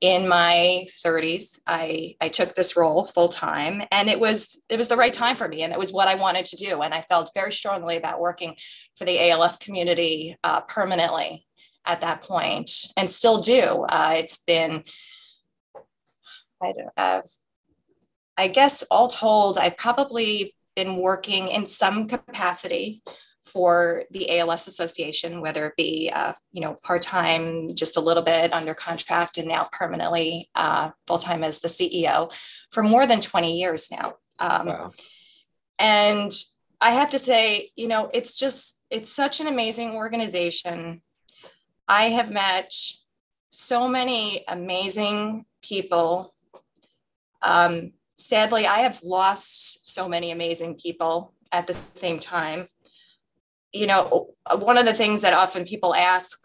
in 0.04 0.28
my 0.28 0.84
30s, 1.02 1.60
I 1.66 2.14
I 2.20 2.28
took 2.28 2.54
this 2.54 2.76
role 2.76 3.04
full 3.04 3.28
time, 3.28 3.80
and 3.90 4.10
it 4.10 4.20
was 4.20 4.60
it 4.68 4.76
was 4.76 4.88
the 4.88 4.98
right 4.98 5.14
time 5.14 5.34
for 5.34 5.48
me, 5.48 5.62
and 5.62 5.72
it 5.72 5.78
was 5.78 5.94
what 5.94 6.08
I 6.08 6.14
wanted 6.14 6.44
to 6.46 6.56
do, 6.56 6.82
and 6.82 6.92
I 6.92 7.00
felt 7.00 7.30
very 7.34 7.52
strongly 7.52 7.96
about 7.96 8.20
working 8.20 8.54
for 8.96 9.06
the 9.06 9.30
ALS 9.30 9.56
community 9.56 10.36
uh, 10.44 10.60
permanently 10.68 11.46
at 11.86 12.02
that 12.02 12.20
point, 12.20 12.70
and 12.98 13.08
still 13.08 13.40
do. 13.40 13.86
Uh, 13.88 14.12
it's 14.16 14.44
been 14.44 14.84
I 16.62 16.72
don't. 16.72 16.92
Uh, 16.98 17.22
I 18.36 18.48
guess 18.48 18.82
all 18.90 19.08
told, 19.08 19.56
I've 19.56 19.78
probably 19.78 20.54
been 20.76 20.98
working 20.98 21.48
in 21.48 21.64
some 21.64 22.08
capacity 22.08 23.02
for 23.44 24.04
the 24.10 24.38
ALS 24.38 24.66
Association, 24.66 25.40
whether 25.40 25.66
it 25.66 25.76
be 25.76 26.10
uh, 26.14 26.32
you 26.52 26.60
know 26.60 26.76
part 26.82 27.02
time, 27.02 27.68
just 27.74 27.96
a 27.96 28.00
little 28.00 28.22
bit 28.22 28.52
under 28.52 28.74
contract, 28.74 29.38
and 29.38 29.48
now 29.48 29.66
permanently 29.72 30.48
uh, 30.54 30.90
full 31.06 31.18
time 31.18 31.44
as 31.44 31.60
the 31.60 31.68
CEO 31.68 32.32
for 32.70 32.82
more 32.82 33.06
than 33.06 33.20
20 33.20 33.58
years 33.58 33.90
now. 33.90 34.14
Um, 34.38 34.66
wow. 34.66 34.90
And 35.78 36.32
I 36.80 36.90
have 36.90 37.10
to 37.10 37.18
say, 37.18 37.70
you 37.76 37.88
know, 37.88 38.10
it's 38.12 38.38
just 38.38 38.84
it's 38.90 39.10
such 39.10 39.40
an 39.40 39.46
amazing 39.46 39.92
organization. 39.92 41.02
I 41.88 42.04
have 42.04 42.30
met 42.30 42.72
so 43.50 43.88
many 43.88 44.44
amazing 44.48 45.44
people. 45.62 46.34
Um, 47.42 47.92
sadly, 48.18 48.66
I 48.66 48.78
have 48.78 49.00
lost 49.04 49.90
so 49.90 50.08
many 50.08 50.30
amazing 50.30 50.76
people 50.76 51.34
at 51.52 51.66
the 51.66 51.74
same 51.74 52.18
time. 52.18 52.66
You 53.74 53.86
know, 53.86 54.28
one 54.50 54.78
of 54.78 54.86
the 54.86 54.94
things 54.94 55.22
that 55.22 55.34
often 55.34 55.64
people 55.64 55.94
ask, 55.94 56.40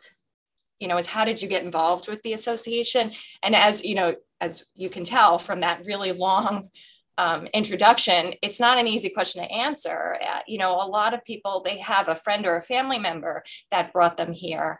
you 0.79 0.87
know, 0.87 0.97
is 0.97 1.05
how 1.05 1.23
did 1.23 1.41
you 1.41 1.47
get 1.47 1.63
involved 1.63 2.09
with 2.09 2.21
the 2.23 2.33
association? 2.33 3.11
And 3.43 3.55
as 3.55 3.85
you 3.85 3.95
know, 3.95 4.15
as 4.41 4.65
you 4.75 4.89
can 4.89 5.03
tell 5.03 5.37
from 5.37 5.61
that 5.61 5.85
really 5.85 6.11
long 6.11 6.69
um, 7.17 7.47
introduction, 7.53 8.33
it's 8.41 8.59
not 8.59 8.77
an 8.77 8.87
easy 8.87 9.09
question 9.09 9.43
to 9.43 9.51
answer. 9.51 10.17
Uh, 10.21 10.39
you 10.47 10.57
know, 10.57 10.75
a 10.75 10.87
lot 10.87 11.13
of 11.13 11.23
people 11.23 11.61
they 11.63 11.77
have 11.79 12.07
a 12.07 12.15
friend 12.15 12.47
or 12.47 12.57
a 12.57 12.61
family 12.61 12.97
member 12.97 13.43
that 13.71 13.93
brought 13.93 14.17
them 14.17 14.33
here. 14.33 14.79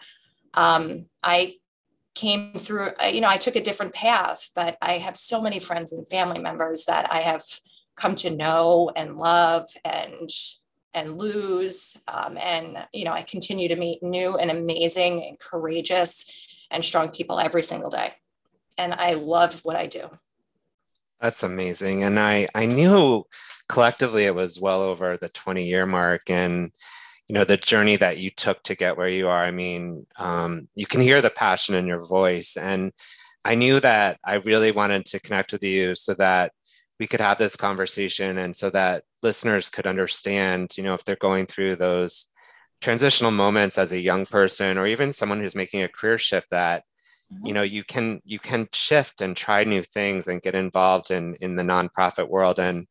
Um, 0.55 1.05
I 1.21 1.55
came 2.15 2.53
through, 2.53 2.89
uh, 3.01 3.07
you 3.07 3.21
know, 3.21 3.29
I 3.29 3.37
took 3.37 3.55
a 3.55 3.61
different 3.61 3.93
path, 3.93 4.49
but 4.55 4.77
I 4.81 4.93
have 4.93 5.15
so 5.15 5.41
many 5.41 5.59
friends 5.59 5.93
and 5.93 6.07
family 6.07 6.39
members 6.39 6.85
that 6.85 7.07
I 7.13 7.19
have 7.19 7.43
come 7.95 8.15
to 8.15 8.35
know 8.35 8.91
and 8.95 9.17
love 9.17 9.67
and 9.85 10.29
and 10.93 11.19
lose 11.19 11.97
um, 12.07 12.37
and 12.37 12.77
you 12.93 13.05
know 13.05 13.13
i 13.13 13.21
continue 13.21 13.67
to 13.67 13.75
meet 13.75 14.01
new 14.01 14.37
and 14.37 14.51
amazing 14.51 15.23
and 15.27 15.39
courageous 15.39 16.31
and 16.71 16.83
strong 16.83 17.09
people 17.09 17.39
every 17.39 17.63
single 17.63 17.89
day. 17.89 18.13
And 18.77 18.93
i 18.93 19.13
love 19.13 19.61
what 19.63 19.75
i 19.75 19.85
do. 19.85 20.09
That's 21.21 21.43
amazing. 21.43 22.03
And 22.03 22.19
i 22.19 22.47
i 22.55 22.65
knew 22.65 23.23
collectively 23.67 24.25
it 24.25 24.35
was 24.35 24.59
well 24.59 24.81
over 24.81 25.17
the 25.17 25.29
20 25.29 25.65
year 25.65 25.85
mark 25.85 26.29
and 26.29 26.71
you 27.27 27.35
know 27.35 27.43
the 27.43 27.57
journey 27.57 27.95
that 27.97 28.17
you 28.17 28.31
took 28.31 28.63
to 28.63 28.75
get 28.75 28.97
where 28.97 29.09
you 29.09 29.27
are. 29.27 29.43
I 29.43 29.51
mean 29.51 30.07
um, 30.17 30.67
you 30.75 30.87
can 30.87 31.01
hear 31.01 31.21
the 31.21 31.29
passion 31.29 31.75
in 31.75 31.85
your 31.85 32.05
voice. 32.05 32.57
And 32.57 32.91
i 33.45 33.55
knew 33.55 33.79
that 33.79 34.19
i 34.25 34.35
really 34.35 34.71
wanted 34.71 35.05
to 35.05 35.19
connect 35.19 35.51
with 35.53 35.63
you 35.63 35.95
so 35.95 36.13
that 36.13 36.51
we 36.99 37.07
could 37.07 37.21
have 37.21 37.37
this 37.37 37.55
conversation 37.55 38.39
and 38.39 38.55
so 38.55 38.69
that 38.69 39.03
listeners 39.23 39.69
could 39.69 39.87
understand 39.87 40.71
you 40.77 40.83
know 40.83 40.93
if 40.93 41.03
they're 41.03 41.15
going 41.15 41.45
through 41.45 41.75
those 41.75 42.27
transitional 42.81 43.31
moments 43.31 43.77
as 43.77 43.91
a 43.91 43.99
young 43.99 44.25
person 44.25 44.77
or 44.77 44.87
even 44.87 45.11
someone 45.11 45.39
who's 45.39 45.55
making 45.55 45.83
a 45.83 45.89
career 45.89 46.17
shift 46.17 46.49
that 46.51 46.83
mm-hmm. 47.33 47.47
you 47.47 47.53
know 47.53 47.61
you 47.61 47.83
can 47.83 48.21
you 48.23 48.39
can 48.39 48.67
shift 48.73 49.21
and 49.21 49.35
try 49.35 49.63
new 49.63 49.83
things 49.83 50.27
and 50.27 50.41
get 50.41 50.55
involved 50.55 51.11
in 51.11 51.35
in 51.41 51.55
the 51.55 51.63
nonprofit 51.63 52.29
world 52.29 52.59
and 52.59 52.87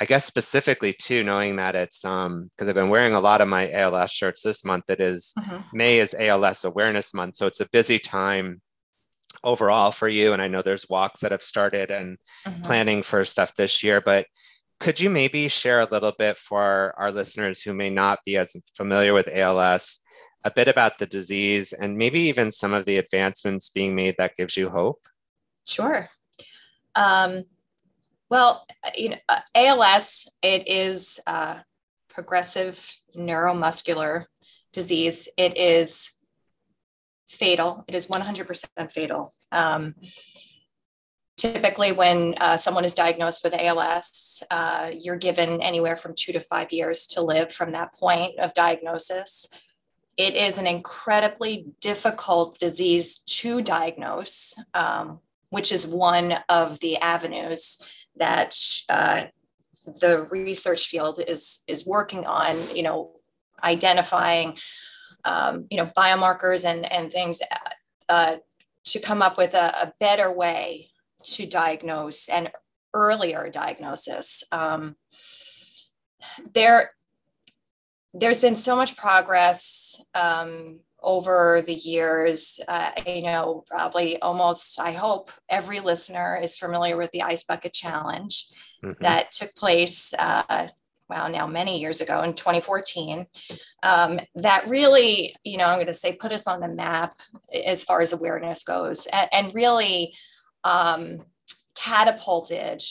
I 0.00 0.04
guess 0.04 0.24
specifically 0.24 0.94
too, 0.94 1.22
knowing 1.22 1.54
that 1.56 1.76
it's 1.76 2.04
um 2.04 2.48
because 2.48 2.68
I've 2.68 2.74
been 2.74 2.88
wearing 2.88 3.14
a 3.14 3.20
lot 3.20 3.40
of 3.40 3.46
my 3.46 3.70
ALS 3.70 4.10
shirts 4.10 4.42
this 4.42 4.64
month. 4.64 4.90
It 4.90 5.00
is, 5.00 5.32
uh-huh. 5.38 5.58
May 5.72 6.00
is 6.00 6.12
ALS 6.18 6.64
Awareness 6.64 7.14
Month, 7.14 7.36
so 7.36 7.46
it's 7.46 7.60
a 7.60 7.68
busy 7.70 8.00
time 8.00 8.60
overall 9.44 9.92
for 9.92 10.08
you. 10.08 10.32
And 10.32 10.42
I 10.42 10.48
know 10.48 10.60
there's 10.60 10.88
walks 10.88 11.20
that 11.20 11.30
have 11.30 11.42
started 11.42 11.92
and 11.92 12.18
uh-huh. 12.44 12.64
planning 12.64 13.04
for 13.04 13.24
stuff 13.24 13.54
this 13.54 13.84
year. 13.84 14.00
But 14.00 14.26
could 14.80 15.00
you 15.00 15.10
maybe 15.10 15.48
share 15.48 15.80
a 15.80 15.88
little 15.90 16.12
bit 16.18 16.38
for 16.38 16.94
our 16.96 17.12
listeners 17.12 17.62
who 17.62 17.72
may 17.72 17.90
not 17.90 18.20
be 18.24 18.36
as 18.36 18.56
familiar 18.76 19.14
with 19.14 19.28
ALS, 19.28 20.00
a 20.44 20.50
bit 20.50 20.68
about 20.68 20.98
the 20.98 21.06
disease 21.06 21.72
and 21.72 21.96
maybe 21.96 22.20
even 22.22 22.50
some 22.50 22.72
of 22.72 22.84
the 22.84 22.96
advancements 22.96 23.68
being 23.68 23.94
made 23.94 24.16
that 24.18 24.36
gives 24.36 24.56
you 24.56 24.70
hope? 24.70 25.06
Sure. 25.64 26.08
Um, 26.94 27.44
well, 28.28 28.66
you 28.96 29.10
know, 29.10 29.18
uh, 29.28 29.40
ALS, 29.54 30.36
it 30.42 30.66
is 30.66 31.20
a 31.26 31.62
progressive 32.08 32.96
neuromuscular 33.16 34.24
disease. 34.72 35.28
It 35.36 35.56
is 35.56 36.22
fatal. 37.28 37.84
It 37.88 37.94
is 37.94 38.08
100% 38.08 38.90
fatal. 38.90 39.32
Um, 39.52 39.94
typically, 41.36 41.92
when 41.92 42.34
uh, 42.40 42.56
someone 42.56 42.84
is 42.84 42.94
diagnosed 42.94 43.42
with 43.44 43.54
ALS, 43.54 44.42
uh, 44.50 44.90
you're 44.98 45.16
given 45.16 45.62
anywhere 45.62 45.96
from 45.96 46.14
two 46.14 46.32
to 46.32 46.40
five 46.40 46.72
years 46.72 47.06
to 47.08 47.22
live 47.22 47.52
from 47.52 47.72
that 47.72 47.94
point 47.94 48.38
of 48.38 48.54
diagnosis. 48.54 49.48
It 50.16 50.34
is 50.34 50.58
an 50.58 50.66
incredibly 50.66 51.66
difficult 51.80 52.58
disease 52.58 53.18
to 53.18 53.62
diagnose, 53.62 54.62
um, 54.74 55.20
which 55.50 55.72
is 55.72 55.86
one 55.86 56.34
of 56.48 56.80
the 56.80 56.98
avenues 56.98 58.06
that 58.16 58.56
uh, 58.88 59.24
the 59.86 60.28
research 60.30 60.86
field 60.86 61.20
is 61.26 61.64
is 61.66 61.86
working 61.86 62.24
on 62.26 62.56
you 62.74 62.82
know 62.82 63.10
identifying 63.64 64.56
um, 65.24 65.66
you 65.70 65.76
know 65.76 65.86
biomarkers 65.96 66.64
and 66.64 66.90
and 66.92 67.12
things 67.12 67.40
uh, 68.08 68.36
to 68.84 69.00
come 69.00 69.22
up 69.22 69.38
with 69.38 69.54
a, 69.54 69.68
a, 69.82 69.92
better 70.00 70.36
way 70.36 70.91
to 71.24 71.46
diagnose 71.46 72.28
and 72.28 72.50
earlier 72.94 73.48
diagnosis 73.50 74.44
um, 74.52 74.96
there 76.54 76.90
there's 78.14 78.40
been 78.40 78.56
so 78.56 78.76
much 78.76 78.96
progress 78.96 80.04
um, 80.14 80.80
over 81.02 81.62
the 81.66 81.74
years. 81.74 82.60
Uh, 82.68 82.90
you 83.06 83.22
know, 83.22 83.64
probably 83.66 84.20
almost, 84.20 84.80
I 84.80 84.92
hope 84.92 85.30
every 85.48 85.80
listener 85.80 86.38
is 86.42 86.58
familiar 86.58 86.96
with 86.96 87.10
the 87.12 87.22
Ice 87.22 87.44
Bucket 87.44 87.72
Challenge 87.72 88.44
mm-hmm. 88.84 89.02
that 89.02 89.32
took 89.32 89.54
place, 89.54 90.12
uh, 90.18 90.68
wow, 91.08 91.28
now 91.28 91.46
many 91.46 91.80
years 91.80 92.00
ago 92.00 92.22
in 92.22 92.34
2014. 92.34 93.26
Um, 93.82 94.20
that 94.36 94.66
really, 94.68 95.34
you 95.44 95.56
know, 95.56 95.66
I'm 95.66 95.76
going 95.76 95.86
to 95.86 95.94
say 95.94 96.16
put 96.20 96.32
us 96.32 96.46
on 96.46 96.60
the 96.60 96.68
map 96.68 97.14
as 97.66 97.84
far 97.84 98.02
as 98.02 98.12
awareness 98.12 98.62
goes 98.62 99.06
and, 99.06 99.28
and 99.32 99.54
really 99.54 100.14
um, 100.64 101.24
catapulted 101.74 102.82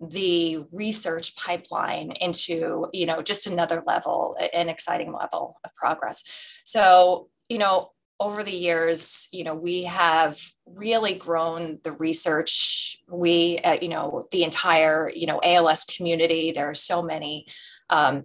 the 0.00 0.58
research 0.72 1.34
pipeline 1.36 2.12
into 2.20 2.86
you 2.92 3.04
know 3.04 3.20
just 3.20 3.48
another 3.48 3.82
level 3.84 4.36
an 4.54 4.68
exciting 4.68 5.12
level 5.12 5.58
of 5.64 5.74
progress 5.74 6.22
so 6.64 7.28
you 7.48 7.58
know, 7.58 7.90
over 8.20 8.42
the 8.42 8.52
years, 8.52 9.28
you 9.32 9.44
know, 9.44 9.54
we 9.54 9.84
have 9.84 10.40
really 10.66 11.14
grown 11.14 11.78
the 11.84 11.92
research. 11.92 12.98
We, 13.08 13.58
uh, 13.58 13.78
you 13.80 13.88
know, 13.88 14.26
the 14.32 14.42
entire, 14.42 15.10
you 15.14 15.26
know, 15.26 15.40
ALS 15.42 15.84
community. 15.84 16.52
There 16.52 16.68
are 16.68 16.74
so 16.74 17.00
many 17.00 17.46
um, 17.90 18.24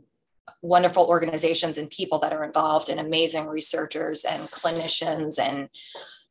wonderful 0.61 1.05
organizations 1.05 1.77
and 1.77 1.89
people 1.89 2.19
that 2.19 2.33
are 2.33 2.43
involved, 2.43 2.89
and 2.89 2.99
amazing 2.99 3.47
researchers 3.47 4.25
and 4.25 4.41
clinicians 4.43 5.39
and 5.39 5.69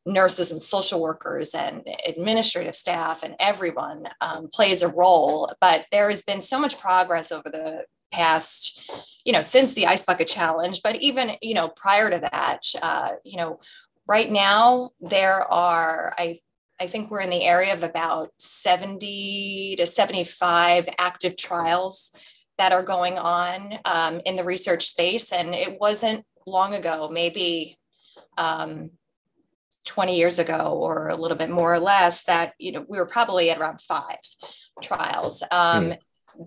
nurses 0.05 0.51
and 0.51 0.61
social 0.61 1.01
workers 1.01 1.55
and 1.55 1.87
administrative 2.07 2.75
staff 2.75 3.23
and 3.23 3.35
everyone 3.39 4.07
um, 4.21 4.49
plays 4.53 4.83
a 4.83 4.93
role. 4.97 5.51
But 5.61 5.85
there 5.91 6.09
has 6.09 6.23
been 6.23 6.41
so 6.41 6.59
much 6.59 6.79
progress 6.79 7.31
over 7.31 7.49
the 7.49 7.85
past 8.11 8.89
you 9.23 9.31
know, 9.31 9.41
since 9.41 9.73
the 9.73 9.87
Ice 9.87 10.03
Bucket 10.03 10.27
Challenge, 10.27 10.81
but 10.83 10.97
even, 10.97 11.31
you 11.41 11.53
know, 11.53 11.69
prior 11.69 12.09
to 12.09 12.19
that, 12.19 12.61
uh, 12.81 13.13
you 13.23 13.37
know, 13.37 13.59
right 14.07 14.29
now 14.29 14.89
there 14.99 15.41
are, 15.51 16.13
I, 16.17 16.37
I 16.79 16.87
think 16.87 17.09
we're 17.09 17.21
in 17.21 17.29
the 17.29 17.45
area 17.45 17.73
of 17.73 17.83
about 17.83 18.29
70 18.39 19.77
to 19.77 19.87
75 19.87 20.89
active 20.97 21.37
trials 21.37 22.15
that 22.57 22.73
are 22.73 22.83
going 22.83 23.17
on 23.17 23.79
um, 23.85 24.19
in 24.25 24.35
the 24.35 24.43
research 24.43 24.87
space. 24.87 25.31
And 25.31 25.55
it 25.55 25.79
wasn't 25.79 26.25
long 26.45 26.73
ago, 26.73 27.09
maybe 27.11 27.77
um, 28.37 28.91
20 29.85 30.17
years 30.17 30.39
ago 30.39 30.77
or 30.79 31.09
a 31.09 31.15
little 31.15 31.37
bit 31.37 31.49
more 31.49 31.73
or 31.73 31.79
less, 31.79 32.23
that, 32.25 32.53
you 32.57 32.71
know, 32.71 32.85
we 32.87 32.97
were 32.97 33.05
probably 33.05 33.49
at 33.49 33.59
around 33.59 33.81
five 33.81 34.19
trials. 34.81 35.43
Um, 35.51 35.91
mm 35.91 35.97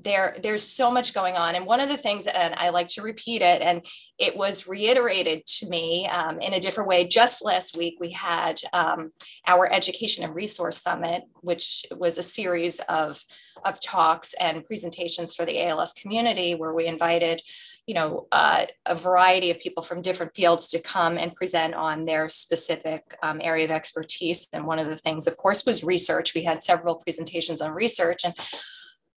there 0.03 0.35
there's 0.43 0.63
so 0.63 0.91
much 0.91 1.15
going 1.15 1.37
on. 1.37 1.55
And 1.55 1.67
one 1.67 1.81
of 1.81 1.89
the 1.89 1.97
things 1.97 2.27
and 2.27 2.55
i 2.57 2.71
like 2.71 2.89
to 2.89 3.03
repeat 3.03 3.43
it 3.43 3.63
and 3.63 3.85
it 4.19 4.37
was 4.37 4.67
reiterated 4.67 5.47
to 5.47 5.69
me 5.69 6.07
um, 6.09 6.41
in 6.41 6.55
a 6.55 6.61
different 6.61 6.89
way. 6.89 7.07
Just 7.07 7.45
last 7.45 7.77
week 7.77 7.97
we 8.01 8.11
had 8.11 8.61
um, 8.73 9.13
our 9.47 9.73
education 9.73 10.25
and 10.25 10.35
resource 10.35 10.83
summit 10.83 11.23
which 11.41 11.85
was 11.97 12.19
a 12.19 12.23
series 12.23 12.81
of 12.89 13.23
of 13.65 13.81
talks 13.81 14.35
and 14.41 14.65
presentations 14.65 15.35
for 15.35 15.45
the 15.45 15.63
als 15.63 15.93
community 15.95 16.55
where 16.55 16.75
we 16.75 16.87
invited 16.87 17.41
you 17.87 17.95
know 17.95 18.27
uh, 18.33 18.67
a 18.87 18.95
variety 18.95 19.51
of 19.51 19.61
people 19.61 19.83
from 19.83 20.03
different 20.03 20.35
fields 20.35 20.69
to 20.69 20.81
come 20.81 21.17
and 21.17 21.35
present 21.35 21.75
on 21.75 22.05
their 22.05 22.29
specific 22.29 23.17
um, 23.23 23.41
area 23.43 23.65
of 23.65 23.71
expertise. 23.71 24.49
And 24.53 24.67
one 24.67 24.79
of 24.79 24.89
the 24.89 24.97
things 24.97 25.27
of 25.27 25.37
course 25.37 25.65
was 25.65 25.85
research. 25.85 26.35
We 26.35 26.45
had 26.45 26.63
several 26.63 26.97
presentations 26.97 27.63
on 27.63 27.73
research. 27.73 28.25
And 28.25 28.35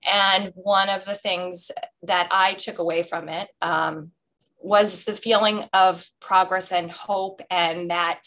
and 0.08 0.54
one 0.56 0.90
of 0.90 1.04
the 1.06 1.16
things 1.16 1.72
that 2.04 2.30
I 2.32 2.54
took 2.54 2.80
away 2.80 3.04
from 3.04 3.28
it 3.28 3.50
um, 3.62 4.12
was 4.62 5.04
the 5.04 5.14
feeling 5.14 5.66
of 5.74 6.08
progress 6.20 6.72
and 6.72 6.92
hope, 6.92 7.42
and 7.50 7.92
that 7.92 8.22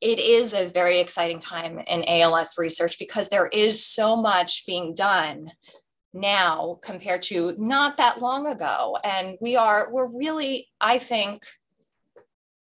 it 0.00 0.18
is 0.18 0.54
a 0.54 0.68
very 0.68 1.00
exciting 1.00 1.38
time 1.38 1.78
in 1.78 2.04
ALS 2.06 2.56
research 2.58 2.98
because 2.98 3.28
there 3.28 3.48
is 3.48 3.84
so 3.84 4.16
much 4.16 4.66
being 4.66 4.94
done 4.94 5.50
now 6.16 6.78
compared 6.82 7.22
to 7.22 7.54
not 7.58 7.96
that 7.98 8.20
long 8.20 8.46
ago. 8.46 8.98
And 9.04 9.36
we 9.40 9.56
are, 9.56 9.92
we're 9.92 10.16
really, 10.16 10.68
I 10.80 10.98
think, 10.98 11.42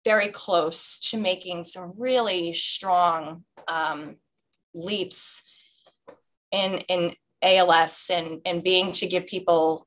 very 0.05 0.29
close 0.29 1.01
to 1.11 1.19
making 1.19 1.65
some 1.65 1.95
really 1.97 2.53
strong 2.53 3.45
um, 3.69 4.17
leaps 4.75 5.51
in, 6.53 6.81
in 6.89 7.15
ALS 7.43 8.11
and, 8.13 8.41
and 8.45 8.63
being 8.63 8.93
to 8.93 9.07
give 9.07 9.27
people 9.27 9.87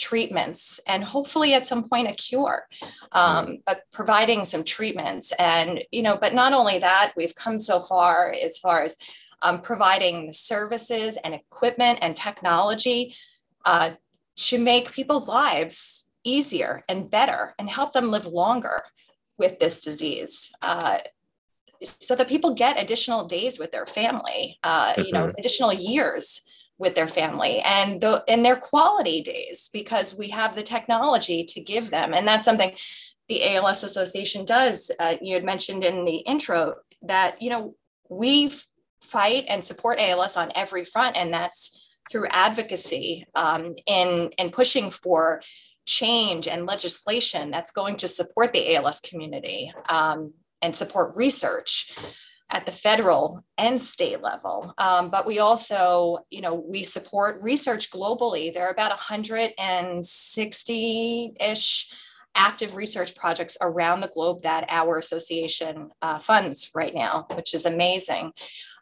treatments 0.00 0.80
and 0.88 1.04
hopefully 1.04 1.52
at 1.52 1.66
some 1.66 1.86
point 1.86 2.08
a 2.08 2.14
cure 2.14 2.66
um, 3.12 3.58
but 3.66 3.82
providing 3.92 4.46
some 4.46 4.64
treatments 4.64 5.30
and 5.38 5.84
you 5.92 6.02
know 6.02 6.16
but 6.16 6.32
not 6.32 6.54
only 6.54 6.78
that 6.78 7.12
we've 7.18 7.34
come 7.34 7.58
so 7.58 7.78
far 7.78 8.34
as 8.42 8.58
far 8.58 8.82
as 8.82 8.96
um, 9.42 9.60
providing 9.60 10.26
the 10.26 10.32
services 10.32 11.18
and 11.24 11.34
equipment 11.34 11.98
and 12.02 12.14
technology 12.14 13.14
uh, 13.64 13.90
to 14.36 14.58
make 14.58 14.92
people's 14.92 15.28
lives 15.28 16.12
easier 16.24 16.82
and 16.88 17.10
better 17.10 17.54
and 17.58 17.68
help 17.68 17.92
them 17.92 18.10
live 18.10 18.26
longer 18.26 18.82
with 19.38 19.58
this 19.58 19.80
disease 19.80 20.52
uh, 20.62 20.98
so 21.82 22.14
that 22.14 22.28
people 22.28 22.54
get 22.54 22.80
additional 22.80 23.24
days 23.24 23.58
with 23.58 23.72
their 23.72 23.86
family, 23.86 24.58
uh, 24.64 24.92
mm-hmm. 24.92 25.02
you 25.02 25.12
know, 25.12 25.26
mm-hmm. 25.26 25.38
additional 25.38 25.72
years 25.72 26.46
with 26.78 26.94
their 26.94 27.06
family 27.06 27.60
and 27.60 28.00
the 28.00 28.24
and 28.26 28.44
their 28.44 28.56
quality 28.56 29.20
days 29.20 29.68
because 29.72 30.16
we 30.16 30.30
have 30.30 30.54
the 30.54 30.62
technology 30.62 31.44
to 31.44 31.60
give 31.60 31.90
them, 31.90 32.14
and 32.14 32.26
that's 32.26 32.44
something 32.44 32.72
the 33.28 33.54
ALS 33.54 33.84
Association 33.84 34.44
does. 34.44 34.90
Uh, 34.98 35.14
you 35.20 35.34
had 35.34 35.44
mentioned 35.44 35.84
in 35.84 36.04
the 36.04 36.16
intro 36.16 36.74
that 37.02 37.40
you 37.40 37.50
know 37.50 37.74
we 38.08 38.50
fight 39.00 39.44
and 39.48 39.62
support 39.62 40.00
ALS 40.00 40.36
on 40.36 40.50
every 40.54 40.84
front, 40.84 41.16
and 41.16 41.32
that's 41.32 41.88
through 42.10 42.26
advocacy 42.30 43.26
um, 43.34 43.74
in 43.86 44.30
in 44.38 44.50
pushing 44.50 44.90
for 44.90 45.42
change 45.86 46.46
and 46.46 46.66
legislation 46.66 47.50
that's 47.50 47.72
going 47.72 47.96
to 47.96 48.06
support 48.06 48.52
the 48.52 48.76
ALS 48.76 49.00
community. 49.00 49.72
Um, 49.88 50.34
and 50.62 50.74
support 50.74 51.14
research 51.16 51.94
at 52.50 52.66
the 52.66 52.72
federal 52.72 53.44
and 53.58 53.80
state 53.80 54.20
level. 54.22 54.74
Um, 54.78 55.08
but 55.08 55.24
we 55.24 55.38
also, 55.38 56.18
you 56.30 56.40
know, 56.40 56.56
we 56.56 56.82
support 56.82 57.40
research 57.42 57.92
globally. 57.92 58.52
There 58.52 58.66
are 58.66 58.72
about 58.72 58.90
160 58.90 61.32
ish 61.40 61.94
active 62.36 62.74
research 62.74 63.14
projects 63.16 63.56
around 63.60 64.00
the 64.00 64.10
globe 64.14 64.42
that 64.42 64.64
our 64.68 64.98
association 64.98 65.90
uh, 66.02 66.18
funds 66.18 66.72
right 66.74 66.94
now, 66.94 67.26
which 67.34 67.54
is 67.54 67.66
amazing. 67.66 68.32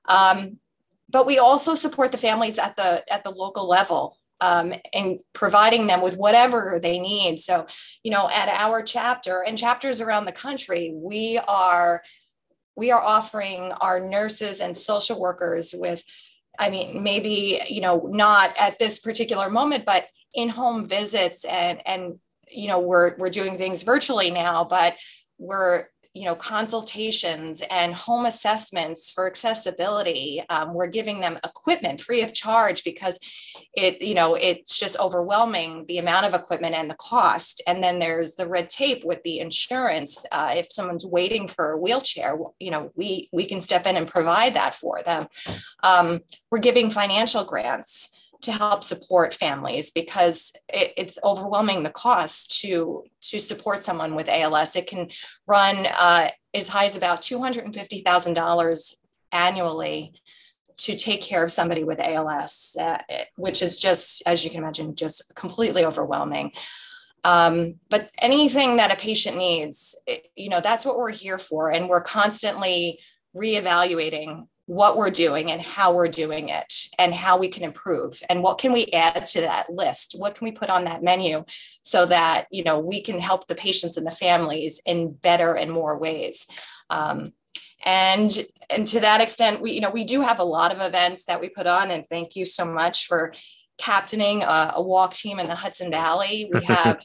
Um, 0.08 0.58
but 1.10 1.26
we 1.26 1.38
also 1.38 1.74
support 1.74 2.12
the 2.12 2.18
families 2.18 2.58
at 2.58 2.76
the 2.76 3.02
at 3.12 3.24
the 3.24 3.30
local 3.30 3.68
level 3.68 4.18
um, 4.40 4.72
and 4.92 5.18
providing 5.32 5.86
them 5.86 6.02
with 6.02 6.16
whatever 6.16 6.78
they 6.82 6.98
need. 6.98 7.38
So, 7.38 7.66
you 8.02 8.10
know, 8.10 8.28
at 8.30 8.48
our 8.48 8.82
chapter 8.82 9.44
and 9.46 9.58
chapters 9.58 10.00
around 10.00 10.26
the 10.26 10.32
country, 10.32 10.92
we 10.94 11.40
are 11.48 12.02
we 12.76 12.90
are 12.92 13.02
offering 13.02 13.72
our 13.80 13.98
nurses 13.98 14.60
and 14.60 14.76
social 14.76 15.20
workers 15.20 15.74
with, 15.76 16.04
I 16.60 16.70
mean, 16.70 17.02
maybe 17.02 17.60
you 17.68 17.80
know, 17.80 18.08
not 18.12 18.54
at 18.60 18.78
this 18.78 19.00
particular 19.00 19.50
moment, 19.50 19.84
but 19.84 20.08
in-home 20.34 20.86
visits 20.86 21.44
and 21.44 21.80
and 21.86 22.18
you 22.50 22.68
know, 22.68 22.80
we're 22.80 23.16
we're 23.18 23.30
doing 23.30 23.56
things 23.56 23.82
virtually 23.82 24.30
now, 24.30 24.64
but 24.64 24.96
we're 25.38 25.86
you 26.18 26.24
know 26.24 26.34
consultations 26.34 27.62
and 27.70 27.94
home 27.94 28.26
assessments 28.26 29.12
for 29.12 29.26
accessibility 29.26 30.42
um, 30.50 30.74
we're 30.74 30.86
giving 30.86 31.20
them 31.20 31.36
equipment 31.44 32.00
free 32.00 32.22
of 32.22 32.34
charge 32.34 32.82
because 32.84 33.18
it 33.74 34.02
you 34.02 34.14
know 34.14 34.34
it's 34.34 34.78
just 34.78 34.98
overwhelming 34.98 35.84
the 35.86 35.98
amount 35.98 36.26
of 36.26 36.34
equipment 36.34 36.74
and 36.74 36.90
the 36.90 36.96
cost. 36.96 37.62
And 37.66 37.82
then 37.82 37.98
there's 37.98 38.34
the 38.34 38.48
red 38.48 38.68
tape 38.68 39.04
with 39.04 39.22
the 39.22 39.38
insurance. 39.38 40.26
Uh, 40.32 40.54
if 40.56 40.70
someone's 40.70 41.06
waiting 41.06 41.46
for 41.46 41.72
a 41.72 41.78
wheelchair 41.78 42.36
you 42.58 42.70
know 42.70 42.90
we 42.96 43.28
we 43.32 43.46
can 43.46 43.60
step 43.60 43.86
in 43.86 43.96
and 43.96 44.08
provide 44.08 44.54
that 44.54 44.74
for 44.74 45.02
them. 45.02 45.28
Um, 45.82 46.20
we're 46.50 46.58
giving 46.58 46.90
financial 46.90 47.44
grants 47.44 48.17
to 48.42 48.52
help 48.52 48.84
support 48.84 49.34
families 49.34 49.90
because 49.90 50.56
it, 50.68 50.92
it's 50.96 51.18
overwhelming 51.24 51.82
the 51.82 51.90
cost 51.90 52.60
to 52.60 53.04
to 53.20 53.40
support 53.40 53.82
someone 53.82 54.14
with 54.14 54.28
ALS. 54.28 54.76
It 54.76 54.86
can 54.86 55.08
run 55.46 55.86
uh, 55.98 56.28
as 56.54 56.68
high 56.68 56.84
as 56.84 56.96
about 56.96 57.22
two 57.22 57.38
hundred 57.40 57.64
and 57.64 57.74
fifty 57.74 58.00
thousand 58.00 58.34
dollars 58.34 59.04
annually 59.32 60.12
to 60.78 60.96
take 60.96 61.20
care 61.20 61.42
of 61.42 61.50
somebody 61.50 61.82
with 61.82 62.00
ALS, 62.00 62.76
uh, 62.80 62.98
which 63.36 63.62
is 63.62 63.78
just, 63.78 64.22
as 64.26 64.44
you 64.44 64.50
can 64.50 64.60
imagine, 64.62 64.94
just 64.94 65.34
completely 65.34 65.84
overwhelming. 65.84 66.52
Um, 67.24 67.74
but 67.90 68.10
anything 68.20 68.76
that 68.76 68.92
a 68.92 68.96
patient 68.96 69.36
needs, 69.36 70.00
it, 70.06 70.28
you 70.36 70.48
know, 70.48 70.60
that's 70.60 70.86
what 70.86 70.96
we're 70.96 71.10
here 71.10 71.38
for, 71.38 71.72
and 71.72 71.88
we're 71.88 72.00
constantly 72.00 73.00
reevaluating 73.36 74.46
what 74.68 74.98
we're 74.98 75.10
doing 75.10 75.50
and 75.50 75.62
how 75.62 75.94
we're 75.94 76.08
doing 76.08 76.50
it 76.50 76.88
and 76.98 77.14
how 77.14 77.38
we 77.38 77.48
can 77.48 77.64
improve 77.64 78.20
and 78.28 78.42
what 78.42 78.58
can 78.58 78.70
we 78.70 78.84
add 78.92 79.24
to 79.24 79.40
that 79.40 79.70
list? 79.70 80.14
What 80.18 80.34
can 80.34 80.44
we 80.44 80.52
put 80.52 80.68
on 80.68 80.84
that 80.84 81.02
menu 81.02 81.42
so 81.80 82.04
that 82.04 82.44
you 82.50 82.62
know 82.62 82.78
we 82.78 83.00
can 83.00 83.18
help 83.18 83.46
the 83.46 83.54
patients 83.54 83.96
and 83.96 84.06
the 84.06 84.10
families 84.10 84.82
in 84.84 85.14
better 85.14 85.56
and 85.56 85.72
more 85.72 85.98
ways? 85.98 86.46
Um, 86.90 87.32
and 87.86 88.44
and 88.68 88.86
to 88.88 89.00
that 89.00 89.22
extent 89.22 89.62
we 89.62 89.72
you 89.72 89.80
know 89.80 89.88
we 89.88 90.04
do 90.04 90.20
have 90.20 90.38
a 90.38 90.44
lot 90.44 90.70
of 90.70 90.82
events 90.82 91.24
that 91.24 91.40
we 91.40 91.48
put 91.48 91.66
on 91.66 91.90
and 91.90 92.04
thank 92.06 92.36
you 92.36 92.44
so 92.44 92.66
much 92.66 93.06
for 93.06 93.32
captaining 93.78 94.42
a, 94.42 94.72
a 94.74 94.82
walk 94.82 95.14
team 95.14 95.38
in 95.38 95.46
the 95.46 95.54
hudson 95.54 95.90
valley. 95.90 96.50
We 96.52 96.62
have 96.64 97.00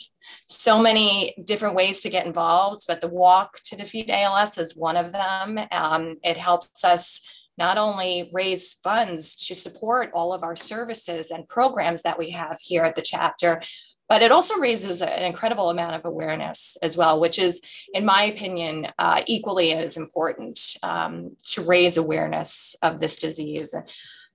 so 0.48 0.82
many 0.82 1.34
different 1.46 1.76
ways 1.76 2.02
to 2.02 2.10
get 2.10 2.26
involved 2.26 2.82
but 2.90 3.00
the 3.00 3.08
walk 3.08 3.62
to 3.64 3.78
defeat 3.78 4.10
als 4.10 4.58
is 4.58 4.76
one 4.76 4.98
of 4.98 5.14
them. 5.14 5.60
Um, 5.72 6.18
it 6.24 6.36
helps 6.36 6.84
us 6.84 7.40
not 7.58 7.78
only 7.78 8.30
raise 8.34 8.74
funds 8.76 9.36
to 9.48 9.56
support 9.56 10.12
all 10.14 10.34
of 10.34 10.44
our 10.44 10.56
services 10.56 11.32
and 11.32 11.48
programs 11.48 12.02
that 12.02 12.18
we 12.18 12.32
have 12.32 12.58
here 12.60 12.84
at 12.84 12.96
the 12.96 13.02
chapter, 13.02 13.62
but 14.10 14.22
it 14.22 14.32
also 14.32 14.60
raises 14.60 15.02
an 15.02 15.24
incredible 15.24 15.70
amount 15.70 15.96
of 15.96 16.06
awareness 16.06 16.78
as 16.84 16.98
well, 16.98 17.20
which 17.20 17.40
is, 17.40 17.62
in 17.94 18.06
my 18.06 18.24
opinion, 18.24 18.88
uh, 19.00 19.22
equally 19.28 19.72
as 19.74 19.98
important 19.98 20.76
um, 20.84 21.28
to 21.46 21.64
raise 21.64 21.98
awareness 21.98 22.76
of 22.84 23.00
this 23.00 23.18
disease. 23.18 23.74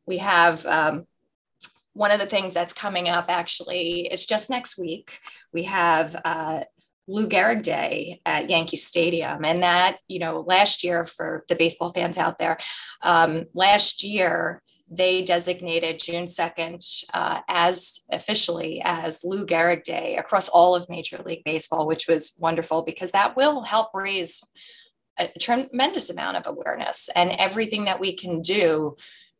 We 0.06 0.18
have 0.18 0.64
um, 0.66 1.06
one 1.92 2.10
of 2.10 2.18
the 2.18 2.26
things 2.26 2.54
that's 2.54 2.72
coming 2.72 3.08
up 3.08 3.26
actually, 3.28 4.08
it's 4.10 4.26
just 4.26 4.50
next 4.50 4.78
week. 4.78 5.18
We 5.52 5.64
have 5.64 6.16
uh, 6.24 6.60
Lou 7.08 7.26
Gehrig 7.26 7.62
Day 7.62 8.20
at 8.24 8.50
Yankee 8.50 8.76
Stadium. 8.76 9.44
And 9.44 9.62
that, 9.62 9.98
you 10.06 10.18
know, 10.18 10.44
last 10.46 10.84
year 10.84 11.04
for 11.04 11.44
the 11.48 11.56
baseball 11.56 11.90
fans 11.90 12.18
out 12.18 12.38
there, 12.38 12.58
um, 13.02 13.46
last 13.54 14.04
year 14.04 14.62
they 14.90 15.24
designated 15.24 16.00
June 16.00 16.24
2nd 16.24 17.04
uh, 17.12 17.40
as 17.48 18.00
officially 18.12 18.80
as 18.84 19.22
Lou 19.24 19.44
Gehrig 19.44 19.84
Day 19.84 20.16
across 20.16 20.48
all 20.48 20.74
of 20.74 20.88
Major 20.88 21.18
League 21.18 21.44
Baseball, 21.44 21.86
which 21.86 22.06
was 22.06 22.36
wonderful 22.40 22.82
because 22.82 23.12
that 23.12 23.36
will 23.36 23.64
help 23.64 23.88
raise 23.92 24.42
a 25.18 25.28
tremendous 25.40 26.10
amount 26.10 26.36
of 26.36 26.46
awareness 26.46 27.10
and 27.16 27.32
everything 27.32 27.84
that 27.86 28.00
we 28.00 28.14
can 28.14 28.40
do 28.40 28.94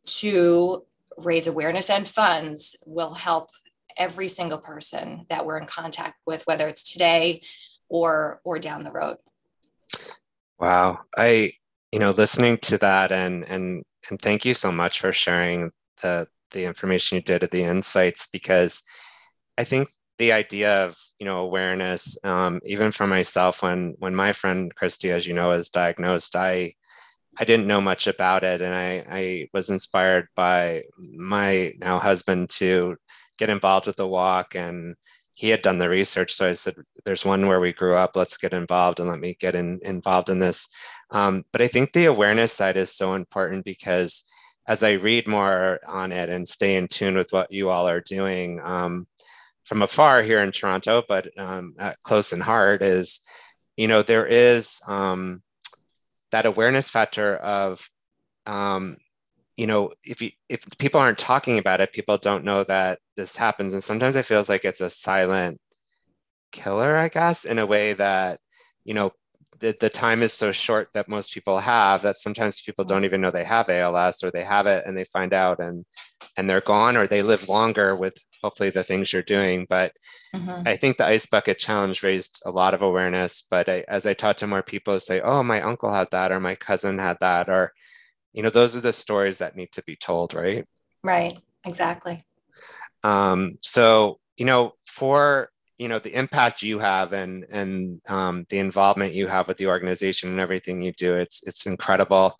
to 0.05 0.83
raise 1.17 1.47
awareness 1.47 1.89
and 1.89 2.07
funds 2.07 2.81
will 2.85 3.13
help 3.13 3.49
every 3.97 4.27
single 4.27 4.57
person 4.57 5.25
that 5.29 5.45
we're 5.45 5.57
in 5.57 5.65
contact 5.65 6.15
with, 6.25 6.43
whether 6.45 6.67
it's 6.67 6.91
today 6.91 7.41
or 7.89 8.41
or 8.43 8.59
down 8.59 8.83
the 8.83 8.91
road. 8.91 9.17
Wow. 10.59 10.99
I, 11.17 11.53
you 11.91 11.99
know, 11.99 12.11
listening 12.11 12.57
to 12.63 12.77
that 12.79 13.11
and 13.11 13.43
and 13.45 13.83
and 14.09 14.21
thank 14.21 14.45
you 14.45 14.53
so 14.53 14.71
much 14.71 14.99
for 14.99 15.13
sharing 15.13 15.71
the 16.01 16.27
the 16.51 16.65
information 16.65 17.15
you 17.17 17.21
did 17.21 17.43
at 17.43 17.51
the 17.51 17.63
insights 17.63 18.27
because 18.31 18.81
I 19.57 19.63
think 19.63 19.89
the 20.17 20.31
idea 20.33 20.85
of 20.85 20.97
you 21.19 21.25
know 21.25 21.39
awareness, 21.39 22.17
um, 22.23 22.59
even 22.65 22.91
for 22.91 23.07
myself, 23.07 23.63
when 23.63 23.95
when 23.99 24.15
my 24.15 24.33
friend 24.33 24.73
Christy, 24.75 25.11
as 25.11 25.25
you 25.25 25.33
know, 25.33 25.51
is 25.51 25.69
diagnosed, 25.69 26.35
I 26.35 26.73
I 27.39 27.45
didn't 27.45 27.67
know 27.67 27.81
much 27.81 28.07
about 28.07 28.43
it, 28.43 28.61
and 28.61 28.73
I 28.73 29.05
I 29.09 29.47
was 29.53 29.69
inspired 29.69 30.27
by 30.35 30.83
my 30.97 31.73
now 31.79 31.99
husband 31.99 32.49
to 32.51 32.97
get 33.39 33.49
involved 33.49 33.87
with 33.87 33.95
the 33.95 34.07
walk 34.07 34.55
and 34.55 34.95
he 35.33 35.49
had 35.49 35.61
done 35.61 35.79
the 35.79 35.87
research. 35.87 36.33
So 36.33 36.49
I 36.49 36.53
said, 36.53 36.75
there's 37.05 37.23
one 37.23 37.47
where 37.47 37.61
we 37.61 37.71
grew 37.71 37.95
up, 37.95 38.17
let's 38.17 38.35
get 38.35 38.51
involved 38.51 38.99
and 38.99 39.09
let 39.09 39.21
me 39.21 39.37
get 39.39 39.55
in, 39.55 39.79
involved 39.83 40.29
in 40.29 40.37
this. 40.39 40.67
Um, 41.11 41.45
but 41.53 41.61
I 41.61 41.69
think 41.69 41.93
the 41.93 42.05
awareness 42.05 42.51
side 42.51 42.75
is 42.75 42.93
so 42.93 43.13
important 43.13 43.63
because 43.63 44.25
as 44.67 44.83
I 44.83 44.91
read 44.91 45.27
more 45.27 45.79
on 45.87 46.11
it 46.11 46.29
and 46.29 46.45
stay 46.45 46.75
in 46.75 46.89
tune 46.89 47.15
with 47.15 47.31
what 47.31 47.53
you 47.53 47.69
all 47.69 47.87
are 47.87 48.01
doing 48.01 48.59
um, 48.61 49.07
from 49.63 49.81
afar 49.81 50.21
here 50.21 50.43
in 50.43 50.51
Toronto, 50.51 51.03
but 51.07 51.29
um, 51.39 51.73
close 52.03 52.33
in 52.33 52.41
heart, 52.41 52.83
is, 52.83 53.21
you 53.77 53.87
know, 53.87 54.01
there 54.01 54.27
is 54.27 54.81
um, 54.87 55.41
that 56.31 56.45
awareness 56.45 56.89
factor 56.89 57.37
of 57.37 57.89
um, 58.45 58.97
you 59.59 59.67
know 59.67 59.91
if 60.05 60.21
you 60.21 60.31
if 60.47 60.61
people 60.77 61.01
aren't 61.01 61.17
talking 61.17 61.57
about 61.59 61.81
it 61.81 61.91
people 61.91 62.17
don't 62.17 62.45
know 62.45 62.63
that 62.63 62.99
this 63.17 63.35
happens. 63.35 63.73
And 63.73 63.83
sometimes 63.83 64.15
it 64.15 64.23
feels 64.23 64.47
like 64.47 64.63
it's 64.63 64.79
a 64.79 64.89
silent 64.89 65.59
killer 66.51 66.97
i 66.97 67.09
guess 67.09 67.45
in 67.45 67.59
a 67.59 67.65
way 67.65 67.93
that 67.93 68.39
you 68.85 68.93
know 68.93 69.11
the, 69.59 69.75
the 69.81 69.89
time 69.89 70.23
is 70.23 70.33
so 70.33 70.51
short 70.51 70.87
that 70.93 71.09
most 71.09 71.33
people 71.33 71.59
have 71.59 72.01
that 72.01 72.15
sometimes 72.15 72.61
people 72.61 72.85
don't 72.85 73.03
even 73.05 73.19
know 73.21 73.29
they 73.29 73.43
have 73.43 73.69
als 73.69 74.23
or 74.23 74.31
they 74.31 74.43
have 74.43 74.65
it 74.65 74.83
and 74.85 74.97
they 74.97 75.03
find 75.03 75.33
out 75.33 75.59
and 75.59 75.85
and 76.37 76.49
they're 76.49 76.61
gone 76.61 76.95
or 76.95 77.05
they 77.05 77.21
live 77.21 77.49
longer 77.49 77.95
with 77.95 78.17
hopefully 78.41 78.69
the 78.69 78.83
things 78.83 79.11
you're 79.11 79.21
doing. 79.21 79.67
But 79.69 79.91
mm-hmm. 80.33 80.65
i 80.65 80.77
think 80.77 80.95
the 80.95 81.05
ice 81.05 81.25
bucket 81.25 81.59
challenge 81.59 82.01
raised 82.01 82.41
a 82.45 82.51
lot 82.51 82.73
of 82.73 82.81
awareness. 82.81 83.43
But 83.51 83.67
I, 83.67 83.83
as 83.89 84.05
i 84.05 84.13
talk 84.13 84.37
to 84.37 84.47
more 84.47 84.63
people 84.63 84.99
say 85.01 85.19
oh 85.19 85.43
my 85.43 85.61
uncle 85.61 85.93
had 85.93 86.07
that 86.11 86.31
or 86.31 86.39
my 86.39 86.55
cousin 86.55 86.97
had 86.97 87.17
that 87.19 87.49
or 87.49 87.73
you 88.33 88.43
know 88.43 88.49
those 88.49 88.75
are 88.75 88.81
the 88.81 88.93
stories 88.93 89.37
that 89.39 89.55
need 89.55 89.71
to 89.71 89.83
be 89.83 89.95
told 89.95 90.33
right? 90.33 90.65
Right 91.03 91.37
exactly. 91.65 92.23
Um, 93.03 93.57
so 93.61 94.19
you 94.37 94.45
know 94.45 94.73
for 94.85 95.49
you 95.77 95.87
know 95.87 95.97
the 95.97 96.13
impact 96.13 96.61
you 96.61 96.79
have 96.79 97.13
and 97.13 97.45
and 97.49 98.01
um, 98.07 98.45
the 98.49 98.59
involvement 98.59 99.13
you 99.13 99.27
have 99.27 99.47
with 99.47 99.57
the 99.57 99.67
organization 99.67 100.29
and 100.29 100.39
everything 100.39 100.81
you 100.81 100.91
do 100.93 101.15
it's 101.15 101.41
it's 101.43 101.65
incredible. 101.65 102.37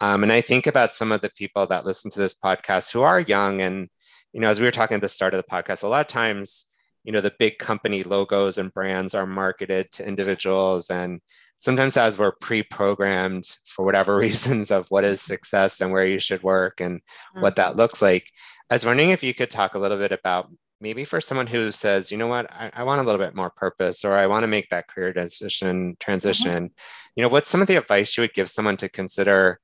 Um, 0.00 0.24
and 0.24 0.32
i 0.32 0.40
think 0.40 0.66
about 0.66 0.90
some 0.92 1.12
of 1.12 1.20
the 1.20 1.30
people 1.30 1.64
that 1.68 1.84
listen 1.84 2.10
to 2.10 2.18
this 2.18 2.34
podcast 2.34 2.92
who 2.92 3.02
are 3.02 3.20
young 3.20 3.62
and 3.62 3.88
you 4.32 4.40
know 4.40 4.50
as 4.50 4.58
we 4.58 4.66
were 4.66 4.72
talking 4.72 4.96
at 4.96 5.00
the 5.00 5.08
start 5.08 5.32
of 5.32 5.38
the 5.38 5.50
podcast 5.50 5.84
a 5.84 5.86
lot 5.86 6.00
of 6.00 6.08
times 6.08 6.66
you 7.04 7.12
know 7.12 7.20
the 7.20 7.32
big 7.38 7.58
company 7.58 8.02
logos 8.02 8.58
and 8.58 8.74
brands 8.74 9.14
are 9.14 9.26
marketed 9.26 9.90
to 9.92 10.06
individuals 10.06 10.90
and 10.90 11.20
sometimes 11.62 11.96
as 11.96 12.18
we're 12.18 12.32
pre-programmed 12.32 13.56
for 13.64 13.84
whatever 13.84 14.16
reasons 14.18 14.70
of 14.70 14.86
what 14.88 15.04
is 15.04 15.22
success 15.22 15.80
and 15.80 15.92
where 15.92 16.06
you 16.06 16.18
should 16.18 16.42
work 16.42 16.80
and 16.80 16.98
mm-hmm. 16.98 17.40
what 17.40 17.56
that 17.56 17.76
looks 17.76 18.02
like 18.02 18.30
i 18.70 18.74
was 18.74 18.84
wondering 18.84 19.10
if 19.10 19.22
you 19.22 19.32
could 19.32 19.50
talk 19.50 19.74
a 19.74 19.78
little 19.78 19.98
bit 19.98 20.12
about 20.12 20.50
maybe 20.80 21.04
for 21.04 21.20
someone 21.20 21.46
who 21.46 21.70
says 21.70 22.10
you 22.10 22.18
know 22.18 22.26
what 22.26 22.50
i, 22.52 22.70
I 22.74 22.82
want 22.82 23.00
a 23.00 23.04
little 23.04 23.24
bit 23.24 23.34
more 23.34 23.50
purpose 23.50 24.04
or 24.04 24.12
i 24.12 24.26
want 24.26 24.42
to 24.42 24.48
make 24.48 24.68
that 24.68 24.88
career 24.88 25.12
decision 25.12 25.96
transition 26.00 26.64
mm-hmm. 26.64 27.12
you 27.16 27.22
know 27.22 27.28
what's 27.28 27.48
some 27.48 27.62
of 27.62 27.68
the 27.68 27.76
advice 27.76 28.16
you 28.16 28.22
would 28.22 28.34
give 28.34 28.50
someone 28.50 28.76
to 28.78 28.88
consider 28.88 29.60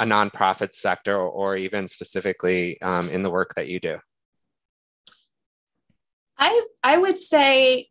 a 0.00 0.04
nonprofit 0.04 0.74
sector 0.74 1.14
or, 1.14 1.28
or 1.28 1.56
even 1.56 1.86
specifically 1.86 2.80
um, 2.80 3.10
in 3.10 3.22
the 3.22 3.30
work 3.30 3.52
that 3.56 3.68
you 3.68 3.78
do 3.78 3.98
i 6.38 6.62
i 6.82 6.96
would 6.96 7.18
say 7.18 7.88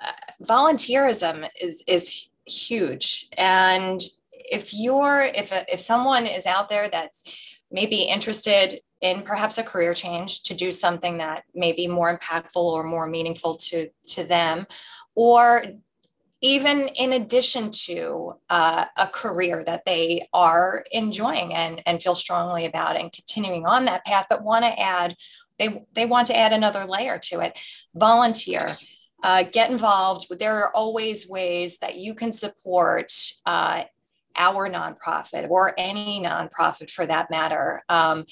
uh, 0.00 0.12
volunteerism 0.44 1.46
is 1.60 1.82
is 1.88 2.29
huge. 2.46 3.28
And 3.36 4.00
if 4.32 4.74
you're, 4.74 5.20
if, 5.20 5.52
if 5.68 5.80
someone 5.80 6.26
is 6.26 6.46
out 6.46 6.68
there 6.68 6.88
that's 6.88 7.24
maybe 7.70 8.02
interested 8.02 8.80
in 9.00 9.22
perhaps 9.22 9.58
a 9.58 9.62
career 9.62 9.94
change 9.94 10.42
to 10.42 10.54
do 10.54 10.70
something 10.70 11.18
that 11.18 11.44
may 11.54 11.72
be 11.72 11.86
more 11.86 12.16
impactful 12.16 12.56
or 12.56 12.82
more 12.82 13.06
meaningful 13.06 13.54
to, 13.54 13.88
to 14.06 14.24
them, 14.24 14.66
or 15.14 15.62
even 16.42 16.88
in 16.96 17.12
addition 17.12 17.70
to 17.70 18.32
uh, 18.48 18.86
a 18.96 19.06
career 19.06 19.62
that 19.64 19.84
they 19.84 20.22
are 20.32 20.84
enjoying 20.90 21.54
and, 21.54 21.82
and 21.86 22.02
feel 22.02 22.14
strongly 22.14 22.64
about 22.64 22.96
and 22.96 23.12
continuing 23.12 23.66
on 23.66 23.84
that 23.84 24.04
path, 24.04 24.26
but 24.28 24.42
want 24.42 24.64
to 24.64 24.80
add, 24.80 25.14
they, 25.58 25.84
they 25.94 26.06
want 26.06 26.26
to 26.26 26.36
add 26.36 26.52
another 26.52 26.84
layer 26.86 27.18
to 27.18 27.40
it, 27.40 27.58
volunteer 27.94 28.76
uh, 29.22 29.44
get 29.44 29.70
involved. 29.70 30.26
There 30.38 30.56
are 30.56 30.74
always 30.74 31.28
ways 31.28 31.78
that 31.78 31.96
you 31.96 32.14
can 32.14 32.32
support 32.32 33.12
uh, 33.46 33.84
our 34.36 34.68
nonprofit 34.68 35.48
or 35.48 35.74
any 35.76 36.22
nonprofit 36.22 36.90
for 36.90 37.06
that 37.06 37.30
matter. 37.30 37.82
Um, 37.88 38.24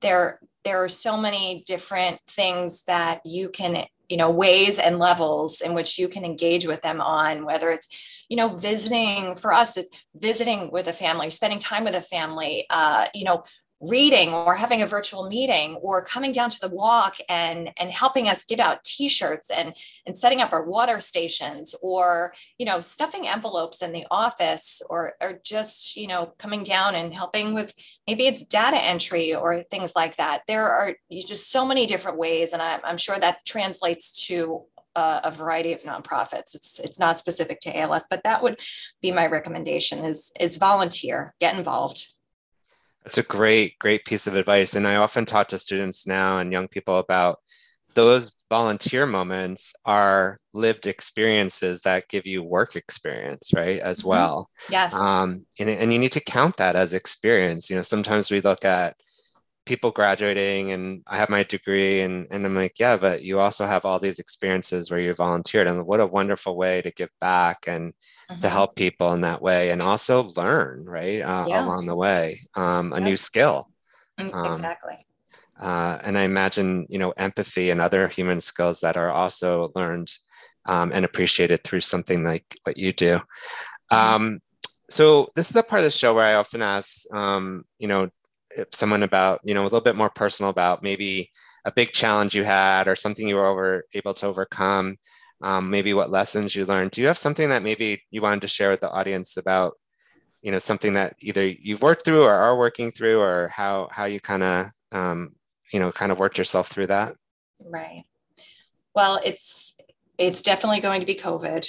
there, 0.00 0.38
there 0.64 0.82
are 0.82 0.88
so 0.88 1.20
many 1.20 1.62
different 1.66 2.18
things 2.28 2.84
that 2.84 3.20
you 3.24 3.48
can, 3.48 3.84
you 4.08 4.16
know, 4.16 4.30
ways 4.30 4.78
and 4.78 4.98
levels 4.98 5.60
in 5.60 5.74
which 5.74 5.98
you 5.98 6.08
can 6.08 6.24
engage 6.24 6.66
with 6.66 6.82
them 6.82 7.00
on, 7.00 7.44
whether 7.44 7.70
it's 7.70 7.88
you 8.28 8.36
know 8.36 8.48
visiting 8.48 9.36
for 9.36 9.52
us 9.52 9.78
visiting 10.16 10.70
with 10.72 10.88
a 10.88 10.92
family 10.92 11.30
spending 11.30 11.60
time 11.60 11.84
with 11.84 11.94
a 11.94 12.00
family 12.00 12.66
uh, 12.70 13.06
you 13.14 13.24
know 13.24 13.40
reading 13.80 14.32
or 14.32 14.54
having 14.54 14.80
a 14.80 14.86
virtual 14.86 15.28
meeting 15.28 15.74
or 15.82 16.02
coming 16.02 16.32
down 16.32 16.48
to 16.48 16.58
the 16.60 16.74
walk 16.74 17.16
and 17.28 17.70
and 17.76 17.90
helping 17.90 18.26
us 18.26 18.44
give 18.44 18.58
out 18.58 18.82
t-shirts 18.84 19.50
and 19.50 19.74
and 20.06 20.16
setting 20.16 20.40
up 20.40 20.52
our 20.52 20.64
water 20.64 20.98
stations 20.98 21.74
or 21.82 22.32
you 22.58 22.64
know 22.64 22.80
stuffing 22.80 23.28
envelopes 23.28 23.82
in 23.82 23.92
the 23.92 24.06
office 24.10 24.80
or 24.88 25.12
or 25.20 25.38
just 25.44 25.94
you 25.96 26.06
know 26.06 26.32
coming 26.38 26.62
down 26.62 26.94
and 26.94 27.12
helping 27.12 27.54
with 27.54 27.74
maybe 28.06 28.26
it's 28.26 28.46
data 28.46 28.82
entry 28.82 29.34
or 29.34 29.60
things 29.62 29.94
like 29.94 30.16
that. 30.16 30.42
There 30.48 30.70
are 30.70 30.94
just 31.10 31.50
so 31.50 31.66
many 31.66 31.86
different 31.86 32.18
ways 32.18 32.52
and 32.52 32.62
i'm, 32.62 32.80
I'm 32.82 32.98
sure 32.98 33.18
that 33.18 33.44
translates 33.44 34.26
to 34.26 34.62
a, 34.94 35.20
a 35.24 35.30
variety 35.30 35.74
of 35.74 35.82
nonprofits. 35.82 36.54
It's 36.54 36.80
it's 36.80 36.98
not 36.98 37.18
specific 37.18 37.60
to 37.60 37.78
als 37.78 38.06
but 38.08 38.22
that 38.24 38.42
would 38.42 38.58
be 39.02 39.12
my 39.12 39.26
recommendation 39.26 40.04
is 40.04 40.32
is 40.40 40.56
volunteer 40.56 41.34
get 41.40 41.56
involved 41.56 42.06
that's 43.06 43.18
a 43.18 43.22
great, 43.22 43.78
great 43.78 44.04
piece 44.04 44.26
of 44.26 44.34
advice. 44.34 44.74
And 44.74 44.84
I 44.84 44.96
often 44.96 45.24
talk 45.24 45.46
to 45.48 45.60
students 45.60 46.08
now 46.08 46.38
and 46.38 46.50
young 46.50 46.66
people 46.66 46.98
about 46.98 47.38
those 47.94 48.34
volunteer 48.50 49.06
moments 49.06 49.72
are 49.84 50.40
lived 50.52 50.88
experiences 50.88 51.82
that 51.82 52.08
give 52.08 52.26
you 52.26 52.42
work 52.42 52.74
experience, 52.74 53.52
right? 53.54 53.78
As 53.78 54.00
mm-hmm. 54.00 54.08
well. 54.08 54.48
Yes. 54.68 54.92
Um, 54.92 55.46
and, 55.60 55.70
and 55.70 55.92
you 55.92 56.00
need 56.00 56.12
to 56.12 56.20
count 56.20 56.56
that 56.56 56.74
as 56.74 56.94
experience. 56.94 57.70
You 57.70 57.76
know, 57.76 57.82
sometimes 57.82 58.28
we 58.28 58.40
look 58.40 58.64
at 58.64 58.96
people 59.66 59.90
graduating 59.90 60.70
and 60.70 61.02
I 61.06 61.16
have 61.18 61.28
my 61.28 61.42
degree 61.42 62.00
and, 62.00 62.26
and 62.30 62.46
I'm 62.46 62.54
like, 62.54 62.78
yeah, 62.78 62.96
but 62.96 63.22
you 63.22 63.40
also 63.40 63.66
have 63.66 63.84
all 63.84 63.98
these 63.98 64.20
experiences 64.20 64.90
where 64.90 65.00
you 65.00 65.12
volunteered 65.12 65.66
and 65.66 65.84
what 65.84 66.00
a 66.00 66.06
wonderful 66.06 66.56
way 66.56 66.80
to 66.82 66.90
give 66.92 67.10
back 67.20 67.66
and 67.66 67.92
mm-hmm. 68.30 68.40
to 68.40 68.48
help 68.48 68.76
people 68.76 69.12
in 69.12 69.20
that 69.22 69.42
way 69.42 69.70
and 69.70 69.82
also 69.82 70.30
learn, 70.36 70.84
right. 70.86 71.20
Uh, 71.20 71.44
yeah. 71.48 71.64
Along 71.64 71.86
the 71.86 71.96
way, 71.96 72.38
um, 72.54 72.92
a 72.92 72.98
yeah. 72.98 73.04
new 73.04 73.16
skill. 73.16 73.68
Mm, 74.18 74.32
um, 74.32 74.46
exactly. 74.46 75.06
Uh, 75.60 75.98
and 76.02 76.16
I 76.16 76.22
imagine, 76.22 76.86
you 76.88 76.98
know, 76.98 77.10
empathy 77.16 77.70
and 77.70 77.80
other 77.80 78.08
human 78.08 78.40
skills 78.40 78.80
that 78.80 78.96
are 78.96 79.10
also 79.10 79.72
learned 79.74 80.12
um, 80.66 80.92
and 80.94 81.04
appreciated 81.04 81.64
through 81.64 81.80
something 81.80 82.24
like 82.24 82.44
what 82.62 82.76
you 82.76 82.92
do. 82.92 83.20
Mm-hmm. 83.92 83.96
Um, 83.96 84.40
so 84.90 85.30
this 85.34 85.50
is 85.50 85.56
a 85.56 85.62
part 85.62 85.80
of 85.80 85.84
the 85.84 85.90
show 85.90 86.14
where 86.14 86.26
I 86.26 86.34
often 86.34 86.62
ask, 86.62 87.12
um, 87.12 87.64
you 87.78 87.88
know, 87.88 88.10
someone 88.72 89.02
about 89.02 89.40
you 89.44 89.54
know 89.54 89.62
a 89.62 89.64
little 89.64 89.80
bit 89.80 89.96
more 89.96 90.10
personal 90.10 90.50
about 90.50 90.82
maybe 90.82 91.30
a 91.64 91.72
big 91.72 91.92
challenge 91.92 92.34
you 92.34 92.44
had 92.44 92.88
or 92.88 92.94
something 92.94 93.26
you 93.26 93.36
were 93.36 93.46
over 93.46 93.84
able 93.94 94.14
to 94.14 94.26
overcome 94.26 94.96
um, 95.42 95.70
maybe 95.70 95.94
what 95.94 96.10
lessons 96.10 96.54
you 96.54 96.64
learned. 96.64 96.92
Do 96.92 97.00
you 97.00 97.06
have 97.08 97.18
something 97.18 97.48
that 97.50 97.62
maybe 97.62 98.02
you 98.10 98.22
wanted 98.22 98.42
to 98.42 98.48
share 98.48 98.70
with 98.70 98.80
the 98.80 98.90
audience 98.90 99.36
about 99.36 99.74
you 100.42 100.52
know 100.52 100.58
something 100.58 100.92
that 100.92 101.16
either 101.20 101.46
you've 101.46 101.82
worked 101.82 102.04
through 102.04 102.22
or 102.22 102.32
are 102.32 102.56
working 102.56 102.92
through 102.92 103.20
or 103.20 103.48
how 103.48 103.88
how 103.90 104.04
you 104.04 104.20
kind 104.20 104.42
of 104.42 104.66
um, 104.92 105.34
you 105.72 105.80
know 105.80 105.92
kind 105.92 106.12
of 106.12 106.18
worked 106.18 106.38
yourself 106.38 106.68
through 106.68 106.86
that? 106.88 107.14
Right. 107.60 108.04
Well 108.94 109.20
it's 109.24 109.78
it's 110.18 110.42
definitely 110.42 110.80
going 110.80 111.00
to 111.00 111.06
be 111.06 111.14
covid. 111.14 111.66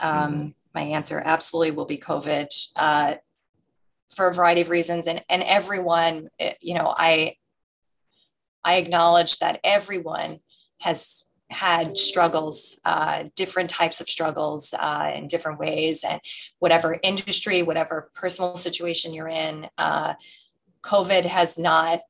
Um, 0.00 0.32
mm-hmm. 0.32 0.48
my 0.74 0.82
answer 0.82 1.22
absolutely 1.24 1.72
will 1.72 1.86
be 1.86 1.98
covid. 1.98 2.48
Uh, 2.74 3.14
for 4.14 4.28
a 4.28 4.34
variety 4.34 4.60
of 4.60 4.70
reasons 4.70 5.06
and 5.06 5.22
and 5.28 5.42
everyone 5.42 6.28
eh, 6.38 6.54
you 6.60 6.74
know 6.74 6.94
i 6.96 7.34
i 8.64 8.76
acknowledge 8.76 9.38
that 9.38 9.60
everyone 9.64 10.38
has 10.80 11.30
had 11.50 11.96
struggles 11.96 12.80
uh, 12.84 13.24
different 13.36 13.70
types 13.70 14.00
of 14.00 14.08
struggles 14.08 14.74
uh, 14.80 15.12
in 15.14 15.28
different 15.28 15.58
ways 15.58 16.04
and 16.08 16.20
whatever 16.58 16.98
industry 17.02 17.62
whatever 17.62 18.10
personal 18.14 18.56
situation 18.56 19.12
you're 19.12 19.28
in 19.28 19.68
uh, 19.78 20.14
covid 20.82 21.24
has 21.24 21.58
not 21.58 22.00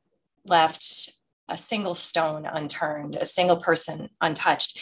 left 0.47 1.14
a 1.49 1.57
single 1.57 1.95
stone 1.95 2.47
unturned, 2.47 3.17
a 3.17 3.25
single 3.25 3.57
person 3.57 4.09
untouched. 4.21 4.81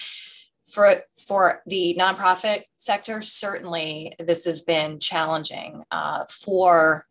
For, 0.71 1.03
for 1.27 1.63
the 1.67 1.97
nonprofit 1.99 2.63
sector, 2.77 3.21
certainly 3.21 4.15
this 4.19 4.45
has 4.45 4.63
been 4.63 4.99
challenging. 4.99 5.83
Uh, 5.91 6.25
for 6.31 7.05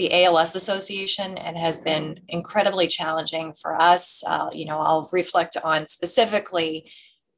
the 0.00 0.24
ALS 0.24 0.56
Association 0.56 1.36
and 1.36 1.58
has 1.58 1.78
been 1.78 2.18
incredibly 2.28 2.86
challenging 2.86 3.52
for 3.52 3.78
us. 3.78 4.24
Uh, 4.26 4.48
you 4.50 4.64
know, 4.64 4.78
I'll 4.80 5.10
reflect 5.12 5.58
on 5.62 5.86
specifically 5.86 6.90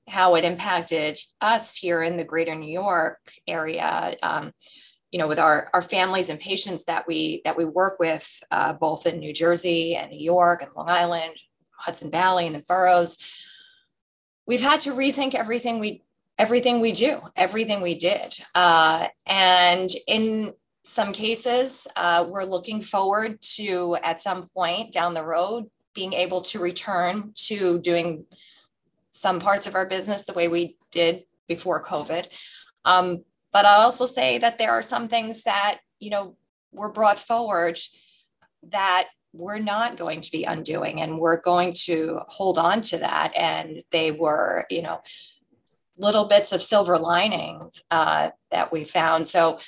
how 0.08 0.36
it 0.36 0.44
impacted 0.44 1.18
us 1.40 1.76
here 1.76 2.04
in 2.04 2.16
the 2.16 2.24
greater 2.24 2.54
New 2.54 2.72
York 2.72 3.18
area. 3.48 4.14
Um, 4.22 4.52
you 5.10 5.18
know, 5.18 5.26
with 5.26 5.40
our, 5.40 5.70
our 5.74 5.82
families 5.82 6.30
and 6.30 6.38
patients 6.38 6.84
that 6.84 7.04
we 7.08 7.42
that 7.44 7.56
we 7.56 7.64
work 7.64 7.98
with, 7.98 8.40
uh, 8.52 8.74
both 8.74 9.06
in 9.06 9.18
New 9.18 9.32
Jersey 9.32 9.96
and 9.96 10.12
New 10.12 10.22
York 10.22 10.62
and 10.62 10.70
Long 10.76 10.88
Island, 10.88 11.34
Hudson 11.76 12.12
Valley 12.12 12.46
and 12.46 12.54
the 12.54 12.64
boroughs, 12.68 13.18
we've 14.46 14.60
had 14.60 14.78
to 14.80 14.92
rethink 14.92 15.34
everything 15.34 15.80
we 15.80 16.04
everything 16.38 16.80
we 16.80 16.92
do, 16.92 17.20
everything 17.34 17.82
we 17.82 17.96
did. 17.96 18.34
Uh, 18.54 19.08
and 19.26 19.90
in 20.06 20.52
some 20.82 21.12
cases, 21.12 21.86
uh, 21.96 22.24
we're 22.28 22.44
looking 22.44 22.82
forward 22.82 23.40
to 23.40 23.96
at 24.02 24.20
some 24.20 24.48
point 24.48 24.92
down 24.92 25.14
the 25.14 25.24
road 25.24 25.70
being 25.94 26.12
able 26.12 26.40
to 26.40 26.58
return 26.58 27.32
to 27.34 27.80
doing 27.80 28.24
some 29.10 29.38
parts 29.38 29.66
of 29.66 29.74
our 29.74 29.86
business 29.86 30.24
the 30.24 30.32
way 30.32 30.48
we 30.48 30.76
did 30.90 31.22
before 31.46 31.82
COVID. 31.82 32.26
Um, 32.84 33.24
but 33.52 33.66
I'll 33.66 33.82
also 33.82 34.06
say 34.06 34.38
that 34.38 34.58
there 34.58 34.72
are 34.72 34.82
some 34.82 35.06
things 35.06 35.44
that, 35.44 35.80
you 36.00 36.10
know, 36.10 36.36
were 36.72 36.90
brought 36.90 37.18
forward 37.18 37.78
that 38.70 39.08
we're 39.34 39.58
not 39.58 39.96
going 39.96 40.20
to 40.22 40.32
be 40.32 40.44
undoing 40.44 41.00
and 41.00 41.18
we're 41.18 41.40
going 41.40 41.74
to 41.84 42.20
hold 42.28 42.58
on 42.58 42.80
to 42.80 42.98
that. 42.98 43.32
And 43.36 43.82
they 43.90 44.10
were, 44.10 44.66
you 44.70 44.82
know, 44.82 45.00
little 45.98 46.26
bits 46.26 46.52
of 46.52 46.62
silver 46.62 46.98
linings 46.98 47.84
uh, 47.90 48.30
that 48.50 48.72
we 48.72 48.84
found. 48.84 49.28
So, 49.28 49.58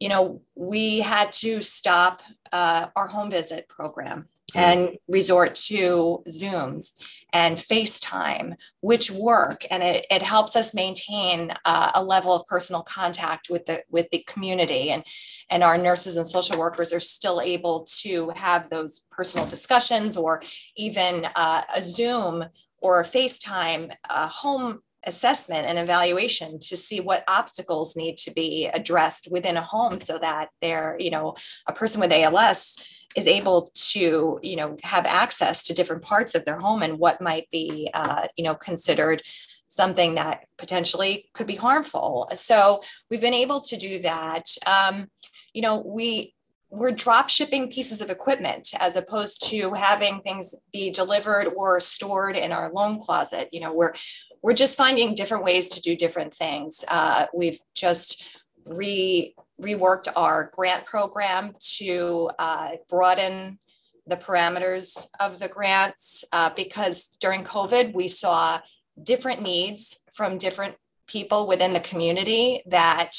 you 0.00 0.08
know, 0.08 0.40
we 0.56 1.00
had 1.00 1.32
to 1.34 1.62
stop 1.62 2.22
uh, 2.52 2.88
our 2.96 3.06
home 3.06 3.30
visit 3.30 3.68
program 3.68 4.26
and 4.54 4.96
resort 5.06 5.54
to 5.54 6.22
Zooms 6.28 7.00
and 7.32 7.56
FaceTime, 7.56 8.54
which 8.80 9.10
work, 9.10 9.64
and 9.70 9.82
it, 9.82 10.06
it 10.10 10.22
helps 10.22 10.56
us 10.56 10.74
maintain 10.74 11.52
uh, 11.64 11.92
a 11.94 12.02
level 12.02 12.34
of 12.34 12.44
personal 12.46 12.82
contact 12.82 13.48
with 13.48 13.66
the 13.66 13.82
with 13.88 14.10
the 14.10 14.24
community, 14.26 14.90
and 14.90 15.04
and 15.50 15.62
our 15.62 15.78
nurses 15.78 16.16
and 16.16 16.26
social 16.26 16.58
workers 16.58 16.92
are 16.92 17.00
still 17.00 17.40
able 17.40 17.86
to 18.00 18.32
have 18.34 18.68
those 18.68 19.06
personal 19.12 19.46
discussions, 19.46 20.16
or 20.16 20.42
even 20.76 21.26
uh, 21.36 21.62
a 21.76 21.82
Zoom 21.82 22.44
or 22.78 23.00
a 23.00 23.04
FaceTime 23.04 23.92
uh, 24.08 24.26
home 24.26 24.80
assessment 25.06 25.66
and 25.66 25.78
evaluation 25.78 26.58
to 26.58 26.76
see 26.76 27.00
what 27.00 27.24
obstacles 27.28 27.96
need 27.96 28.16
to 28.16 28.32
be 28.32 28.68
addressed 28.72 29.28
within 29.30 29.56
a 29.56 29.62
home 29.62 29.98
so 29.98 30.18
that 30.18 30.50
they're 30.60 30.96
you 30.98 31.10
know 31.10 31.34
a 31.66 31.72
person 31.72 32.00
with 32.00 32.12
als 32.12 32.86
is 33.16 33.26
able 33.26 33.70
to 33.74 34.38
you 34.42 34.56
know 34.56 34.76
have 34.82 35.06
access 35.06 35.64
to 35.64 35.74
different 35.74 36.02
parts 36.02 36.34
of 36.34 36.44
their 36.44 36.58
home 36.58 36.82
and 36.82 36.98
what 36.98 37.20
might 37.20 37.48
be 37.50 37.90
uh, 37.94 38.26
you 38.36 38.44
know 38.44 38.54
considered 38.54 39.22
something 39.68 40.16
that 40.16 40.44
potentially 40.58 41.30
could 41.32 41.46
be 41.46 41.54
harmful. 41.54 42.28
So 42.34 42.82
we've 43.08 43.20
been 43.20 43.32
able 43.32 43.60
to 43.60 43.76
do 43.76 44.00
that. 44.00 44.44
Um, 44.66 45.06
you 45.54 45.62
know 45.62 45.82
we 45.84 46.34
we're 46.72 46.92
drop 46.92 47.28
shipping 47.28 47.68
pieces 47.68 48.00
of 48.00 48.10
equipment 48.10 48.68
as 48.78 48.96
opposed 48.96 49.48
to 49.50 49.72
having 49.74 50.20
things 50.20 50.54
be 50.72 50.92
delivered 50.92 51.48
or 51.56 51.80
stored 51.80 52.36
in 52.36 52.52
our 52.52 52.70
loan 52.72 53.00
closet. 53.00 53.48
You 53.50 53.60
know 53.60 53.74
we're 53.74 53.94
we're 54.42 54.54
just 54.54 54.76
finding 54.76 55.14
different 55.14 55.44
ways 55.44 55.68
to 55.68 55.80
do 55.80 55.94
different 55.96 56.32
things 56.32 56.84
uh, 56.90 57.26
we've 57.34 57.60
just 57.74 58.26
re 58.66 59.34
reworked 59.60 60.08
our 60.16 60.50
grant 60.54 60.86
program 60.86 61.52
to 61.60 62.30
uh, 62.38 62.70
broaden 62.88 63.58
the 64.06 64.16
parameters 64.16 65.08
of 65.20 65.38
the 65.38 65.48
grants 65.48 66.24
uh, 66.32 66.50
because 66.56 67.16
during 67.20 67.44
COVID, 67.44 67.94
we 67.94 68.08
saw 68.08 68.58
different 69.02 69.42
needs 69.42 70.04
from 70.12 70.38
different 70.38 70.74
people 71.06 71.46
within 71.46 71.72
the 71.72 71.80
community 71.80 72.62
that 72.66 73.12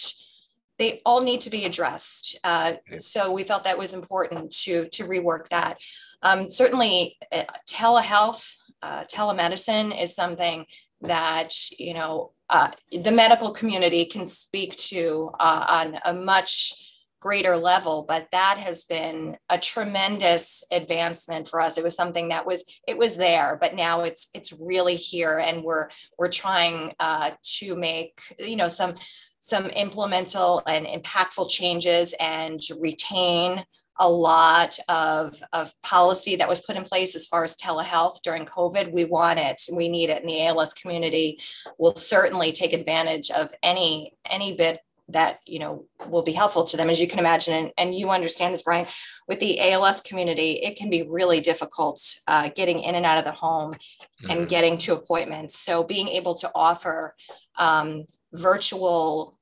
they 0.77 0.99
all 1.05 1.21
need 1.21 1.41
to 1.41 1.49
be 1.49 1.65
addressed. 1.65 2.37
Uh, 2.43 2.73
so 2.97 3.31
we 3.31 3.43
felt 3.43 3.63
that 3.63 3.77
was 3.77 3.93
important 3.93 4.51
to, 4.51 4.87
to 4.89 5.03
rework 5.03 5.47
that. 5.49 5.77
Um, 6.23 6.49
certainly, 6.49 7.17
uh, 7.31 7.43
telehealth, 7.67 8.55
uh, 8.81 9.05
telemedicine 9.05 9.99
is 9.99 10.15
something 10.15 10.65
that, 11.01 11.53
you 11.77 11.93
know, 11.93 12.31
uh, 12.49 12.69
the 12.91 13.11
medical 13.11 13.51
community 13.51 14.05
can 14.05 14.25
speak 14.25 14.75
to 14.75 15.31
uh, 15.39 15.65
on 15.69 15.99
a 16.05 16.13
much 16.13 16.73
greater 17.21 17.55
level 17.55 18.03
but 18.07 18.27
that 18.31 18.57
has 18.57 18.83
been 18.83 19.37
a 19.51 19.57
tremendous 19.57 20.63
advancement 20.71 21.47
for 21.47 21.61
us. 21.61 21.77
It 21.77 21.83
was 21.83 21.95
something 21.95 22.29
that 22.29 22.47
was 22.47 22.65
it 22.87 22.97
was 22.97 23.15
there 23.15 23.57
but 23.61 23.75
now 23.75 24.01
it's 24.01 24.29
it's 24.33 24.51
really 24.59 24.95
here 24.95 25.37
and 25.37 25.63
we're 25.63 25.89
we're 26.17 26.31
trying 26.31 26.93
uh, 26.99 27.31
to 27.59 27.75
make 27.75 28.19
you 28.39 28.55
know 28.55 28.67
some 28.67 28.93
some 29.39 29.67
implemental 29.67 30.63
and 30.67 30.85
impactful 30.85 31.49
changes 31.49 32.15
and 32.19 32.59
retain 32.79 33.63
a 34.01 34.09
lot 34.09 34.77
of, 34.89 35.35
of 35.53 35.71
policy 35.83 36.35
that 36.35 36.49
was 36.49 36.59
put 36.59 36.75
in 36.75 36.83
place 36.83 37.15
as 37.15 37.27
far 37.27 37.43
as 37.43 37.55
telehealth 37.55 38.21
during 38.23 38.45
COVID. 38.45 38.91
We 38.91 39.05
want 39.05 39.39
it, 39.39 39.61
we 39.71 39.89
need 39.89 40.09
it, 40.09 40.21
and 40.21 40.29
the 40.29 40.47
ALS 40.47 40.73
community 40.73 41.39
will 41.77 41.95
certainly 41.95 42.51
take 42.51 42.73
advantage 42.73 43.29
of 43.29 43.53
any 43.63 44.13
any 44.29 44.55
bit 44.55 44.79
that 45.09 45.39
you 45.45 45.59
know 45.59 45.85
will 46.07 46.23
be 46.23 46.31
helpful 46.31 46.63
to 46.63 46.77
them 46.77 46.89
as 46.89 46.99
you 46.99 47.07
can 47.07 47.19
imagine 47.19 47.53
and, 47.53 47.71
and 47.77 47.95
you 47.95 48.09
understand 48.09 48.53
this 48.53 48.61
brian 48.61 48.85
with 49.27 49.39
the 49.39 49.59
als 49.59 49.99
community 50.01 50.51
it 50.63 50.77
can 50.77 50.89
be 50.89 51.03
really 51.03 51.41
difficult 51.41 51.99
uh, 52.27 52.49
getting 52.55 52.79
in 52.79 52.95
and 52.95 53.05
out 53.05 53.17
of 53.17 53.25
the 53.25 53.31
home 53.31 53.71
mm-hmm. 53.71 54.29
and 54.29 54.47
getting 54.47 54.77
to 54.77 54.93
appointments 54.93 55.57
so 55.57 55.83
being 55.83 56.07
able 56.07 56.33
to 56.33 56.49
offer 56.55 57.13
um, 57.57 58.03
virtual 58.33 59.37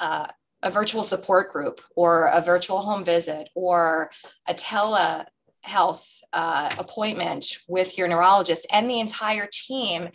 uh, 0.00 0.26
a 0.62 0.70
virtual 0.70 1.02
support 1.02 1.52
group 1.52 1.80
or 1.96 2.26
a 2.26 2.40
virtual 2.40 2.78
home 2.78 3.04
visit 3.04 3.48
or 3.54 4.10
a 4.48 4.54
telehealth 4.54 6.20
uh, 6.32 6.70
appointment 6.78 7.46
with 7.68 7.96
your 7.96 8.08
neurologist 8.08 8.66
and 8.72 8.88
the 8.88 9.00
entire 9.00 9.48
team 9.50 10.08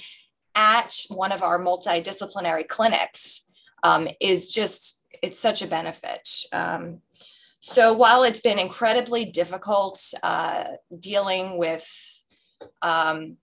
at 0.55 0.95
one 1.09 1.31
of 1.31 1.41
our 1.41 1.59
multidisciplinary 1.59 2.67
clinics 2.67 3.51
um, 3.83 4.07
is 4.21 4.53
just 4.53 5.07
it's 5.21 5.39
such 5.39 5.61
a 5.61 5.67
benefit. 5.67 6.29
Um, 6.53 7.01
so 7.59 7.93
while 7.93 8.23
it's 8.23 8.41
been 8.41 8.59
incredibly 8.59 9.25
difficult 9.25 9.99
uh, 10.23 10.65
dealing 10.99 11.57
with 11.57 12.23
um, 12.81 13.37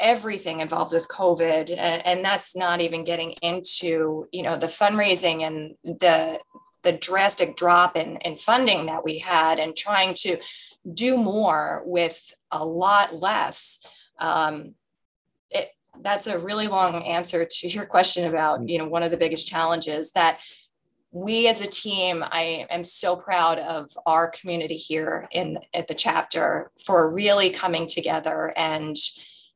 everything 0.00 0.60
involved 0.60 0.92
with 0.92 1.08
COVID, 1.08 1.70
and, 1.70 2.06
and, 2.06 2.24
that's 2.24 2.56
not 2.56 2.80
even 2.80 3.04
getting 3.04 3.32
into 3.42 4.26
you 4.32 4.42
know 4.42 4.56
the 4.56 4.66
fundraising 4.66 5.42
and 5.42 5.74
the 5.84 6.38
the 6.82 6.98
drastic 6.98 7.56
drop 7.56 7.96
in, 7.96 8.16
in 8.18 8.36
funding 8.36 8.86
that 8.86 9.04
we 9.04 9.18
had, 9.18 9.58
and 9.58 9.76
trying 9.76 10.14
to 10.14 10.38
do 10.92 11.16
more 11.16 11.82
with 11.84 12.34
a 12.52 12.64
lot 12.64 13.16
less. 13.16 13.84
Um, 14.18 14.74
it, 15.50 15.70
that's 16.02 16.26
a 16.26 16.38
really 16.38 16.68
long 16.68 17.02
answer 17.04 17.46
to 17.50 17.68
your 17.68 17.86
question 17.86 18.28
about 18.28 18.68
you 18.68 18.78
know 18.78 18.86
one 18.86 19.02
of 19.02 19.10
the 19.10 19.16
biggest 19.16 19.46
challenges 19.46 20.12
that 20.12 20.40
we 21.12 21.48
as 21.48 21.60
a 21.60 21.70
team 21.70 22.22
i 22.30 22.66
am 22.68 22.84
so 22.84 23.16
proud 23.16 23.58
of 23.58 23.88
our 24.04 24.28
community 24.28 24.74
here 24.74 25.26
in 25.32 25.56
at 25.72 25.88
the 25.88 25.94
chapter 25.94 26.70
for 26.84 27.14
really 27.14 27.48
coming 27.48 27.86
together 27.86 28.52
and 28.56 28.96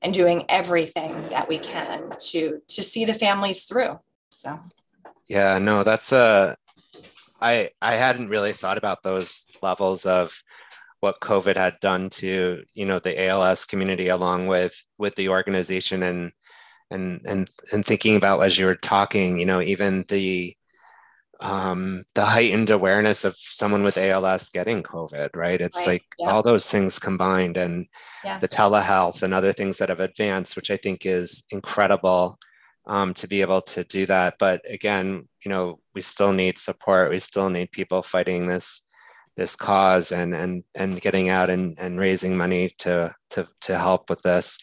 and 0.02 0.14
doing 0.14 0.44
everything 0.48 1.28
that 1.28 1.48
we 1.48 1.58
can 1.58 2.10
to 2.18 2.60
to 2.68 2.82
see 2.82 3.04
the 3.04 3.14
families 3.14 3.64
through 3.64 3.98
so. 4.30 4.58
Yeah 5.28 5.58
no 5.58 5.82
that's 5.82 6.12
a 6.12 6.56
i 7.40 7.70
i 7.80 7.92
hadn't 7.92 8.28
really 8.28 8.52
thought 8.52 8.78
about 8.78 9.02
those 9.02 9.46
levels 9.62 10.06
of 10.06 10.42
what 11.00 11.20
covid 11.20 11.56
had 11.56 11.78
done 11.80 12.10
to 12.10 12.62
you 12.74 12.84
know 12.84 12.98
the 12.98 13.28
als 13.28 13.64
community 13.64 14.08
along 14.08 14.46
with 14.46 14.74
with 14.98 15.14
the 15.16 15.28
organization 15.28 16.02
and 16.02 16.32
and 16.90 17.20
and 17.24 17.48
and 17.72 17.86
thinking 17.86 18.16
about 18.16 18.40
as 18.40 18.58
you 18.58 18.66
were 18.66 18.74
talking 18.74 19.38
you 19.38 19.46
know 19.46 19.62
even 19.62 20.04
the 20.08 20.54
um, 21.40 22.04
the 22.14 22.24
heightened 22.24 22.70
awareness 22.70 23.24
of 23.24 23.34
someone 23.36 23.82
with 23.82 23.96
ALS 23.96 24.50
getting 24.50 24.82
COVID, 24.82 25.30
right? 25.34 25.60
It's 25.60 25.78
right. 25.78 25.88
like 25.88 26.04
yeah. 26.18 26.30
all 26.30 26.42
those 26.42 26.68
things 26.68 26.98
combined 26.98 27.56
and 27.56 27.86
yes. 28.24 28.40
the 28.40 28.48
telehealth 28.48 29.22
and 29.22 29.32
other 29.32 29.52
things 29.52 29.78
that 29.78 29.88
have 29.88 30.00
advanced, 30.00 30.56
which 30.56 30.70
I 30.70 30.76
think 30.76 31.06
is 31.06 31.44
incredible 31.50 32.38
um, 32.86 33.14
to 33.14 33.26
be 33.26 33.40
able 33.40 33.62
to 33.62 33.84
do 33.84 34.06
that. 34.06 34.34
But 34.38 34.60
again, 34.68 35.28
you 35.44 35.48
know, 35.48 35.76
we 35.94 36.02
still 36.02 36.32
need 36.32 36.58
support. 36.58 37.10
We 37.10 37.18
still 37.18 37.48
need 37.48 37.72
people 37.72 38.02
fighting 38.02 38.46
this 38.46 38.82
this 39.36 39.56
cause 39.56 40.12
and 40.12 40.34
and 40.34 40.64
and 40.74 41.00
getting 41.00 41.30
out 41.30 41.48
and 41.48 41.78
and 41.78 41.98
raising 41.98 42.36
money 42.36 42.74
to 42.78 43.14
to 43.30 43.46
to 43.62 43.78
help 43.78 44.10
with 44.10 44.20
this. 44.22 44.58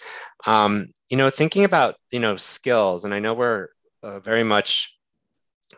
Um, 0.45 0.87
you 1.09 1.17
know, 1.17 1.29
thinking 1.29 1.63
about 1.63 1.95
you 2.11 2.19
know 2.19 2.35
skills, 2.35 3.03
and 3.03 3.13
I 3.13 3.19
know 3.19 3.33
we're 3.33 3.69
uh, 4.03 4.19
very 4.19 4.43
much 4.43 4.96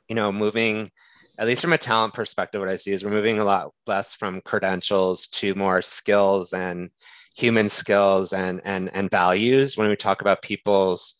you 0.10 0.16
know 0.16 0.32
moving 0.32 0.92
at 1.40 1.48
least 1.48 1.62
from 1.62 1.72
a 1.72 1.78
talent 1.78 2.14
perspective, 2.14 2.60
what 2.60 2.70
I 2.70 2.76
see 2.76 2.92
is 2.92 3.04
we're 3.04 3.12
moving 3.12 3.40
a 3.40 3.46
lot 3.46 3.72
less 3.88 4.14
from 4.14 4.42
credentials 4.42 5.28
to 5.28 5.56
more 5.56 5.82
skills 5.82 6.52
and 6.52 6.90
human 7.36 7.70
skills 7.70 8.34
and 8.34 8.62
and 8.66 8.92
and 8.94 9.10
values 9.10 9.78
when 9.78 9.88
we 9.88 9.96
talk 9.96 10.20
about 10.20 10.42
people's 10.42 11.16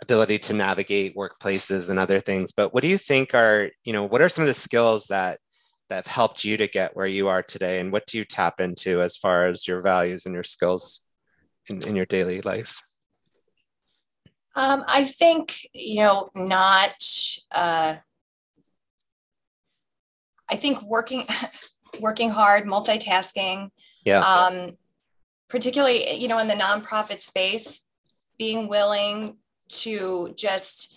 ability 0.00 0.38
to 0.38 0.52
navigate 0.52 1.16
workplaces 1.16 1.90
and 1.90 1.98
other 1.98 2.20
things. 2.20 2.52
But 2.52 2.72
what 2.72 2.82
do 2.82 2.88
you 2.88 2.98
think 2.98 3.34
are, 3.34 3.70
you 3.82 3.92
know, 3.92 4.04
what 4.04 4.22
are 4.22 4.28
some 4.28 4.42
of 4.42 4.48
the 4.48 4.54
skills 4.54 5.06
that 5.08 5.40
that 5.88 5.96
have 5.96 6.06
helped 6.06 6.44
you 6.44 6.56
to 6.58 6.68
get 6.68 6.94
where 6.94 7.06
you 7.06 7.26
are 7.26 7.42
today? 7.42 7.80
And 7.80 7.90
what 7.90 8.06
do 8.06 8.18
you 8.18 8.24
tap 8.24 8.60
into 8.60 9.02
as 9.02 9.16
far 9.16 9.48
as 9.48 9.66
your 9.66 9.82
values 9.82 10.26
and 10.26 10.34
your 10.34 10.44
skills 10.44 11.00
in, 11.68 11.84
in 11.88 11.96
your 11.96 12.06
daily 12.06 12.40
life? 12.42 12.80
Um, 14.54 14.84
I 14.88 15.04
think, 15.04 15.68
you 15.74 16.00
know, 16.00 16.30
not, 16.34 16.94
uh, 17.52 17.96
I 20.50 20.56
think 20.56 20.82
working, 20.82 21.24
working 22.00 22.30
hard, 22.30 22.64
multitasking, 22.64 23.70
yeah. 24.04 24.20
Um, 24.20 24.76
particularly, 25.48 26.14
you 26.14 26.28
know, 26.28 26.38
in 26.38 26.48
the 26.48 26.54
nonprofit 26.54 27.20
space, 27.20 27.88
being 28.38 28.68
willing 28.68 29.38
to 29.68 30.32
just 30.36 30.96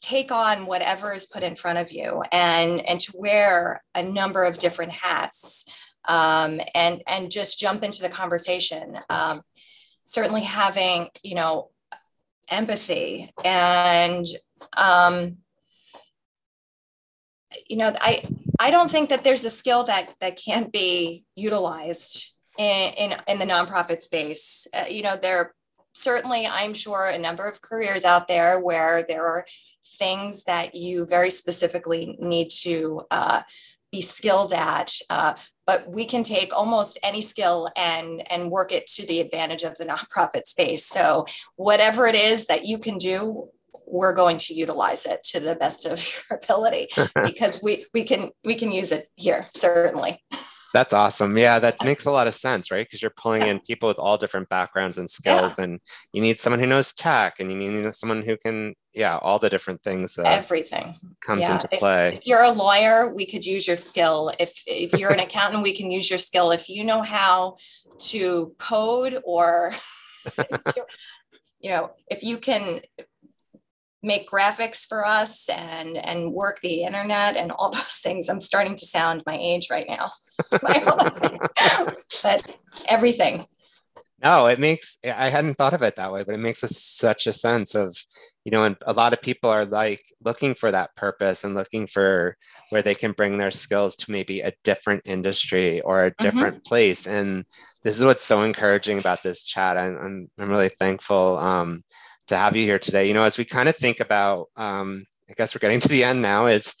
take 0.00 0.30
on 0.30 0.66
whatever 0.66 1.14
is 1.14 1.26
put 1.26 1.42
in 1.42 1.56
front 1.56 1.78
of 1.78 1.90
you 1.90 2.22
and 2.30 2.86
and 2.86 3.00
to 3.00 3.12
wear 3.16 3.82
a 3.94 4.02
number 4.02 4.44
of 4.44 4.58
different 4.58 4.92
hats 4.92 5.74
um, 6.06 6.60
and 6.74 7.02
and 7.06 7.30
just 7.30 7.58
jump 7.58 7.82
into 7.82 8.02
the 8.02 8.10
conversation 8.10 8.98
um, 9.08 9.40
certainly 10.02 10.42
having 10.42 11.08
you 11.22 11.34
know 11.34 11.70
empathy 12.50 13.32
and 13.46 14.26
um, 14.76 15.38
you 17.68 17.76
know 17.76 17.92
i 18.00 18.22
i 18.60 18.70
don't 18.70 18.90
think 18.90 19.08
that 19.08 19.24
there's 19.24 19.44
a 19.44 19.50
skill 19.50 19.84
that 19.84 20.14
that 20.20 20.38
can't 20.42 20.72
be 20.72 21.24
utilized 21.36 22.34
in 22.58 22.92
in, 22.94 23.16
in 23.28 23.38
the 23.38 23.44
nonprofit 23.44 24.00
space 24.00 24.66
uh, 24.76 24.84
you 24.88 25.02
know 25.02 25.16
there 25.16 25.54
certainly 25.92 26.46
i'm 26.46 26.74
sure 26.74 27.08
a 27.08 27.18
number 27.18 27.48
of 27.48 27.60
careers 27.62 28.04
out 28.04 28.28
there 28.28 28.60
where 28.60 29.04
there 29.08 29.26
are 29.26 29.44
things 29.84 30.44
that 30.44 30.74
you 30.74 31.06
very 31.06 31.30
specifically 31.30 32.16
need 32.18 32.50
to 32.50 33.02
uh, 33.10 33.42
be 33.92 34.02
skilled 34.02 34.52
at. 34.52 34.92
Uh, 35.08 35.34
but 35.66 35.88
we 35.88 36.04
can 36.04 36.22
take 36.22 36.54
almost 36.54 36.98
any 37.02 37.22
skill 37.22 37.68
and 37.76 38.22
and 38.30 38.50
work 38.50 38.72
it 38.72 38.86
to 38.86 39.06
the 39.06 39.20
advantage 39.20 39.62
of 39.62 39.76
the 39.76 39.86
nonprofit 39.86 40.46
space. 40.46 40.84
So 40.84 41.26
whatever 41.56 42.06
it 42.06 42.14
is 42.14 42.46
that 42.48 42.66
you 42.66 42.78
can 42.78 42.98
do, 42.98 43.48
we're 43.86 44.14
going 44.14 44.38
to 44.38 44.54
utilize 44.54 45.06
it 45.06 45.22
to 45.24 45.40
the 45.40 45.56
best 45.56 45.86
of 45.86 45.98
your 46.30 46.38
ability 46.42 46.88
because 47.24 47.60
we 47.62 47.84
we 47.94 48.04
can 48.04 48.30
we 48.44 48.54
can 48.54 48.72
use 48.72 48.92
it 48.92 49.06
here 49.16 49.48
certainly. 49.54 50.22
That's 50.74 50.92
awesome. 50.92 51.38
Yeah, 51.38 51.60
that 51.60 51.76
makes 51.84 52.04
a 52.04 52.10
lot 52.10 52.26
of 52.26 52.34
sense, 52.34 52.72
right? 52.72 52.84
Because 52.84 53.00
you're 53.00 53.12
pulling 53.16 53.42
in 53.42 53.60
people 53.60 53.86
with 53.86 53.98
all 54.00 54.18
different 54.18 54.48
backgrounds 54.48 54.98
and 54.98 55.08
skills, 55.08 55.56
yeah. 55.56 55.66
and 55.66 55.80
you 56.12 56.20
need 56.20 56.40
someone 56.40 56.58
who 56.58 56.66
knows 56.66 56.92
tech, 56.92 57.38
and 57.38 57.48
you 57.48 57.56
need 57.56 57.94
someone 57.94 58.22
who 58.22 58.36
can, 58.36 58.74
yeah, 58.92 59.16
all 59.18 59.38
the 59.38 59.48
different 59.48 59.84
things. 59.84 60.18
Everything 60.18 60.96
comes 61.24 61.42
yeah. 61.42 61.52
into 61.52 61.68
play. 61.68 62.08
If, 62.08 62.14
if, 62.14 62.26
you're 62.26 62.42
a 62.42 62.50
lawyer, 62.50 63.14
we 63.14 63.24
could 63.24 63.46
use 63.46 63.68
your 63.68 63.76
skill. 63.76 64.32
If 64.40 64.64
if 64.66 64.98
you're 64.98 65.12
an 65.12 65.20
accountant, 65.20 65.62
we 65.62 65.76
can 65.76 65.92
use 65.92 66.10
your 66.10 66.18
skill. 66.18 66.50
If 66.50 66.68
you 66.68 66.82
know 66.82 67.02
how 67.02 67.54
to 68.06 68.52
code 68.58 69.20
or, 69.24 69.72
you 71.60 71.70
know, 71.70 71.92
if 72.08 72.24
you 72.24 72.36
can 72.36 72.80
make 74.04 74.28
graphics 74.28 74.86
for 74.86 75.06
us 75.06 75.48
and 75.48 75.96
and 75.96 76.32
work 76.32 76.60
the 76.60 76.84
internet 76.84 77.36
and 77.36 77.50
all 77.52 77.70
those 77.72 78.00
things. 78.02 78.28
I'm 78.28 78.40
starting 78.40 78.76
to 78.76 78.86
sound 78.86 79.22
my 79.26 79.36
age 79.36 79.68
right 79.70 79.86
now. 79.88 80.10
but 82.22 82.56
everything. 82.88 83.46
No, 84.22 84.46
it 84.46 84.58
makes 84.58 84.98
I 85.04 85.28
hadn't 85.28 85.56
thought 85.56 85.74
of 85.74 85.82
it 85.82 85.96
that 85.96 86.12
way, 86.12 86.22
but 86.24 86.34
it 86.34 86.40
makes 86.40 86.62
a, 86.62 86.68
such 86.68 87.26
a 87.26 87.32
sense 87.32 87.74
of, 87.74 87.94
you 88.44 88.52
know, 88.52 88.64
and 88.64 88.76
a 88.86 88.92
lot 88.94 89.12
of 89.12 89.20
people 89.20 89.50
are 89.50 89.66
like 89.66 90.02
looking 90.24 90.54
for 90.54 90.70
that 90.70 90.94
purpose 90.94 91.44
and 91.44 91.54
looking 91.54 91.86
for 91.86 92.36
where 92.70 92.80
they 92.80 92.94
can 92.94 93.12
bring 93.12 93.36
their 93.36 93.50
skills 93.50 93.96
to 93.96 94.10
maybe 94.10 94.40
a 94.40 94.54
different 94.64 95.02
industry 95.04 95.82
or 95.82 96.06
a 96.06 96.10
mm-hmm. 96.10 96.24
different 96.24 96.56
mm-hmm. 96.56 96.68
place. 96.68 97.06
And 97.06 97.44
this 97.82 97.98
is 97.98 98.04
what's 98.04 98.24
so 98.24 98.40
encouraging 98.42 98.98
about 98.98 99.22
this 99.22 99.44
chat. 99.44 99.76
I'm, 99.76 99.96
I'm, 99.96 100.30
I'm 100.38 100.50
really 100.50 100.70
thankful 100.70 101.36
um, 101.36 101.84
to 102.28 102.36
have 102.36 102.56
you 102.56 102.64
here 102.64 102.78
today. 102.78 103.06
You 103.08 103.14
know, 103.14 103.24
as 103.24 103.38
we 103.38 103.44
kind 103.44 103.68
of 103.68 103.76
think 103.76 104.00
about, 104.00 104.48
um, 104.56 105.04
I 105.28 105.34
guess 105.34 105.54
we're 105.54 105.60
getting 105.60 105.80
to 105.86 105.88
the 105.88 106.04
end 106.04 106.22
now. 106.22 106.46
Is 106.46 106.76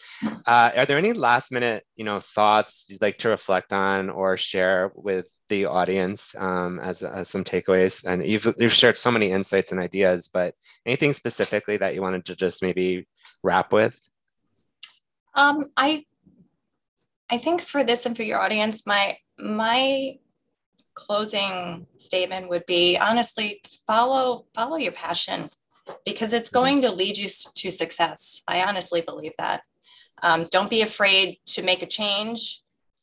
uh, 0.46 0.70
are 0.76 0.86
there 0.86 0.98
any 0.98 1.12
last 1.12 1.52
minute, 1.52 1.84
you 1.96 2.04
know, 2.04 2.20
thoughts 2.20 2.86
you'd 2.88 3.02
like 3.02 3.18
to 3.18 3.28
reflect 3.28 3.72
on 3.72 4.10
or 4.10 4.36
share 4.36 4.92
with 4.94 5.26
the 5.48 5.66
audience 5.66 6.34
um, 6.38 6.78
as, 6.80 7.02
as 7.02 7.28
some 7.28 7.44
takeaways? 7.44 8.04
And 8.04 8.24
you've 8.26 8.52
you've 8.58 8.72
shared 8.72 8.98
so 8.98 9.10
many 9.10 9.30
insights 9.30 9.72
and 9.72 9.80
ideas, 9.80 10.28
but 10.32 10.54
anything 10.86 11.12
specifically 11.12 11.76
that 11.78 11.94
you 11.94 12.02
wanted 12.02 12.24
to 12.26 12.36
just 12.36 12.62
maybe 12.62 13.06
wrap 13.42 13.72
with? 13.72 13.98
Um, 15.34 15.70
I 15.76 16.04
I 17.30 17.38
think 17.38 17.60
for 17.60 17.84
this 17.84 18.06
and 18.06 18.16
for 18.16 18.22
your 18.22 18.40
audience, 18.40 18.86
my 18.86 19.16
my 19.38 20.14
closing 20.94 21.86
statement 21.96 22.48
would 22.48 22.66
be 22.66 22.96
honestly 22.96 23.60
follow 23.86 24.46
follow 24.54 24.76
your 24.76 24.92
passion 24.92 25.50
because 26.04 26.32
it's 26.32 26.50
mm-hmm. 26.50 26.58
going 26.58 26.82
to 26.82 26.90
lead 26.90 27.16
you 27.16 27.28
to 27.28 27.70
success. 27.70 28.42
I 28.48 28.62
honestly 28.62 29.02
believe 29.02 29.32
that. 29.38 29.62
Um, 30.22 30.46
don't 30.50 30.70
be 30.70 30.82
afraid 30.82 31.38
to 31.46 31.62
make 31.62 31.82
a 31.82 31.86
change. 31.86 32.60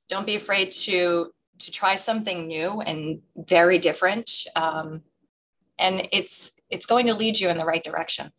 Don't 0.09 0.25
be 0.25 0.35
afraid 0.35 0.71
to 0.71 1.31
to 1.59 1.71
try 1.71 1.95
something 1.95 2.47
new 2.47 2.81
and 2.81 3.21
very 3.35 3.77
different. 3.77 4.29
Um, 4.55 5.03
and 5.77 6.07
it's 6.11 6.61
it's 6.69 6.85
going 6.85 7.07
to 7.07 7.13
lead 7.13 7.39
you 7.39 7.49
in 7.49 7.57
the 7.57 7.65
right 7.65 7.83
direction. 7.83 8.31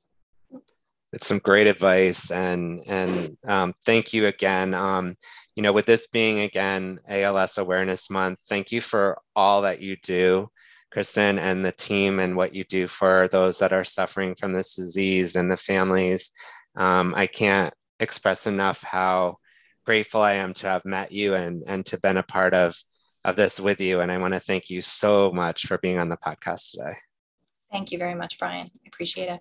It's 1.12 1.26
some 1.26 1.38
great 1.38 1.66
advice. 1.66 2.30
And 2.30 2.80
and 2.86 3.36
um, 3.46 3.74
thank 3.84 4.12
you 4.12 4.26
again. 4.26 4.74
Um, 4.74 5.16
you 5.54 5.62
know, 5.62 5.72
with 5.72 5.86
this 5.86 6.06
being 6.06 6.40
again 6.40 7.00
ALS 7.08 7.58
Awareness 7.58 8.10
Month, 8.10 8.40
thank 8.48 8.72
you 8.72 8.80
for 8.80 9.20
all 9.36 9.62
that 9.62 9.80
you 9.80 9.96
do, 10.02 10.48
Kristen, 10.90 11.38
and 11.38 11.64
the 11.64 11.72
team, 11.72 12.18
and 12.18 12.36
what 12.36 12.54
you 12.54 12.64
do 12.64 12.86
for 12.86 13.28
those 13.28 13.58
that 13.58 13.72
are 13.72 13.84
suffering 13.84 14.34
from 14.34 14.52
this 14.52 14.74
disease 14.74 15.36
and 15.36 15.50
the 15.50 15.56
families. 15.56 16.30
Um, 16.76 17.14
I 17.16 17.26
can't 17.26 17.72
express 18.00 18.46
enough 18.46 18.82
how 18.82 19.36
grateful 19.84 20.22
I 20.22 20.34
am 20.34 20.54
to 20.54 20.68
have 20.68 20.84
met 20.84 21.12
you 21.12 21.34
and 21.34 21.62
and 21.66 21.84
to 21.86 21.98
been 21.98 22.16
a 22.16 22.22
part 22.22 22.54
of 22.54 22.74
of 23.24 23.36
this 23.36 23.60
with 23.60 23.80
you. 23.80 24.00
And 24.00 24.10
I 24.10 24.18
want 24.18 24.34
to 24.34 24.40
thank 24.40 24.70
you 24.70 24.82
so 24.82 25.30
much 25.32 25.66
for 25.66 25.78
being 25.78 25.98
on 25.98 26.08
the 26.08 26.16
podcast 26.16 26.72
today. 26.72 26.94
Thank 27.70 27.92
you 27.92 27.98
very 27.98 28.14
much, 28.14 28.38
Brian. 28.38 28.70
I 28.74 28.86
appreciate 28.86 29.28
it. 29.28 29.40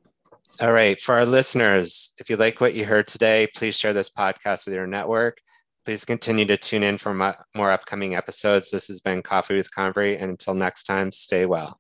All 0.60 0.72
right. 0.72 1.00
For 1.00 1.16
our 1.16 1.26
listeners, 1.26 2.14
if 2.18 2.30
you 2.30 2.38
like 2.38 2.62
what 2.62 2.76
you 2.76 2.86
heard 2.86 3.08
today, 3.08 3.48
please 3.56 3.76
share 3.76 3.94
this 3.94 4.10
podcast 4.10 4.66
with 4.66 4.76
your 4.76 4.88
network. 4.88 5.38
Please 5.84 6.06
continue 6.06 6.46
to 6.46 6.58
tune 6.58 6.84
in 6.84 7.00
for 7.00 7.36
more 7.56 7.72
upcoming 7.72 8.16
episodes. 8.16 8.70
This 8.70 8.88
has 8.88 9.00
been 9.00 9.24
Coffee 9.24 9.56
with 9.56 9.74
Convery, 9.74 10.16
and 10.18 10.30
until 10.30 10.54
next 10.54 10.84
time, 10.84 11.12
stay 11.12 11.46
well. 11.48 11.80